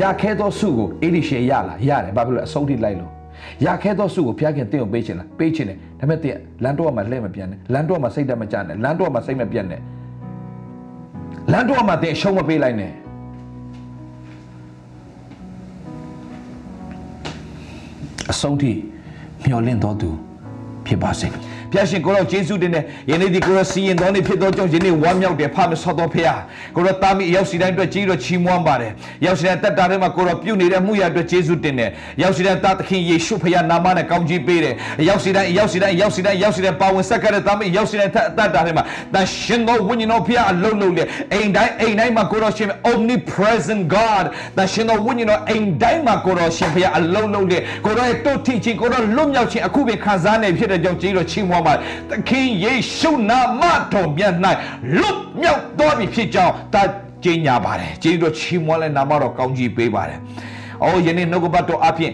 [0.00, 3.11] ရခဲသောစုကိုအေဒီရှေရလားရတယ်ဘာဖြစ်လို့အဆုံးထိလိုက်လို့
[3.66, 9.80] ရခဲသောစုကိုဖျားခင်တင်းကိုပေးချင်လားပေးချင်တယ်ဒါပေမဲ့တင်းလမ်းတော့မှာလှည့်မပြန်နဲ့လမ်းတော့မှာစိတ်တမကြနဲ့လမ်းတော့မှာစိတ်မပြတ်နဲ့
[11.52, 12.92] လမ်းတော့မှာတင်းအရှုံးမပေးလိုက်နဲ့
[18.30, 18.72] အဆုံးထိ
[19.44, 20.10] မျောလင့်တော်သူ
[20.86, 21.28] ဖြစ်ပါစေ
[21.72, 26.40] ဖျားရှင်ကိုရောယေရှုတင်တဲ့ယနေ့ဒီကိုရောစီရင်တော်နေဖြစ်သောကြောင့်ယနေ့ဝမ်းမြောက်တယ်ဖမဆော့တော်ဖျား
[26.76, 28.92] ကိုရောတာမီရောက်စီတိုင်းအတွက်ကြီးတော့ချီးမွမ်းပါတယ်
[29.24, 31.90] ရောက်စီတိုင်းတက်တာထဲမှာကိုရောပြုတ်နေတဲ့မှုရအတွက်ယေရှုတင်တယ်
[32.22, 34.74] ရောက်စီတိုင်းတာသခင်ယေရှုဖျားနာမနဲ့ကောင်းကြီးပေးတယ်
[35.08, 44.24] ရောက်စီတိုင်းရောက်စီတိုင်းရောက်စီတိုင်းရောက်စီတိုင်းပါဝင်ဆက်ခဲ့တဲ့တာမီရောက်စီတိုင်းတက်တာထဲမှာတန်ရှင်သောဝိညာဉ်တော်ဖျားအလုံးလုံးလေအိမ်တိုင်းအိမ်တိုင်းမှာကိုရောရှင် omnipresent God
[44.56, 51.72] တန်ရှင်သောဝိညာဉ်တော်အိမ်တိုင်းမှာကိုရောရှင်ဖျားအလုံးလုံးလေကိုရောရဲ့တုတ်ထီချင်းကိုရောလွတ်မြောက်ခြင်းအခုပဲခံစားနေဖြစ်တဲ့ကြောင့်ကြီးတော့ချီးမွမ်းပါ
[52.10, 54.34] သခင်ယေရှုနာမတော်မြတ်၌
[54.98, 56.82] လွတ်မြောက်တော်ပြီဖြစ်ကြောင်းတာ
[57.24, 60.18] ကျင်းညာပါတယ်ကျေးဇူးတော်ချီးမွမ်းလဲနာမတော်ကောင်းကြီးပေးပါတယ်။
[60.82, 62.12] အော်ယနေ့နှုတ်ကပတ်တော်အပြင်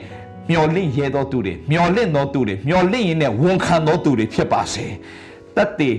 [0.51, 4.87] မျော်လင့်ရဲသောသူတွေမျော်လင့်သောသူတွေမျော်လင့်ရင်နဲ့ဝန်ခံသောသူတွေဖြစ်ပါစေ။
[5.57, 5.97] တတ်တည်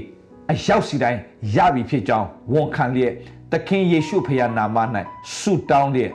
[0.51, 1.19] အရောက်စီတိုင်း
[1.55, 3.13] ရပြီဖြစ်ကြောင်းဝန်ခံလျက်
[3.51, 4.77] သခင်ယေရှုဖခင်နာမ၌
[5.37, 6.11] ဆုတောင်းလျက်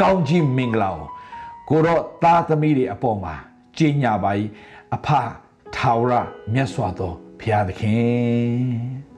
[0.00, 1.08] ကောင်းကြီးမင်္ဂလာကို
[1.68, 3.34] ကိုတော့သားသမီးတွေအပေါ်မှာ
[3.76, 4.30] ကျင်းညာပါ၏
[4.94, 5.08] အဖ
[5.76, 6.12] ထာဝရ
[6.52, 9.11] မြတ်စွာသောဘုရားသခင်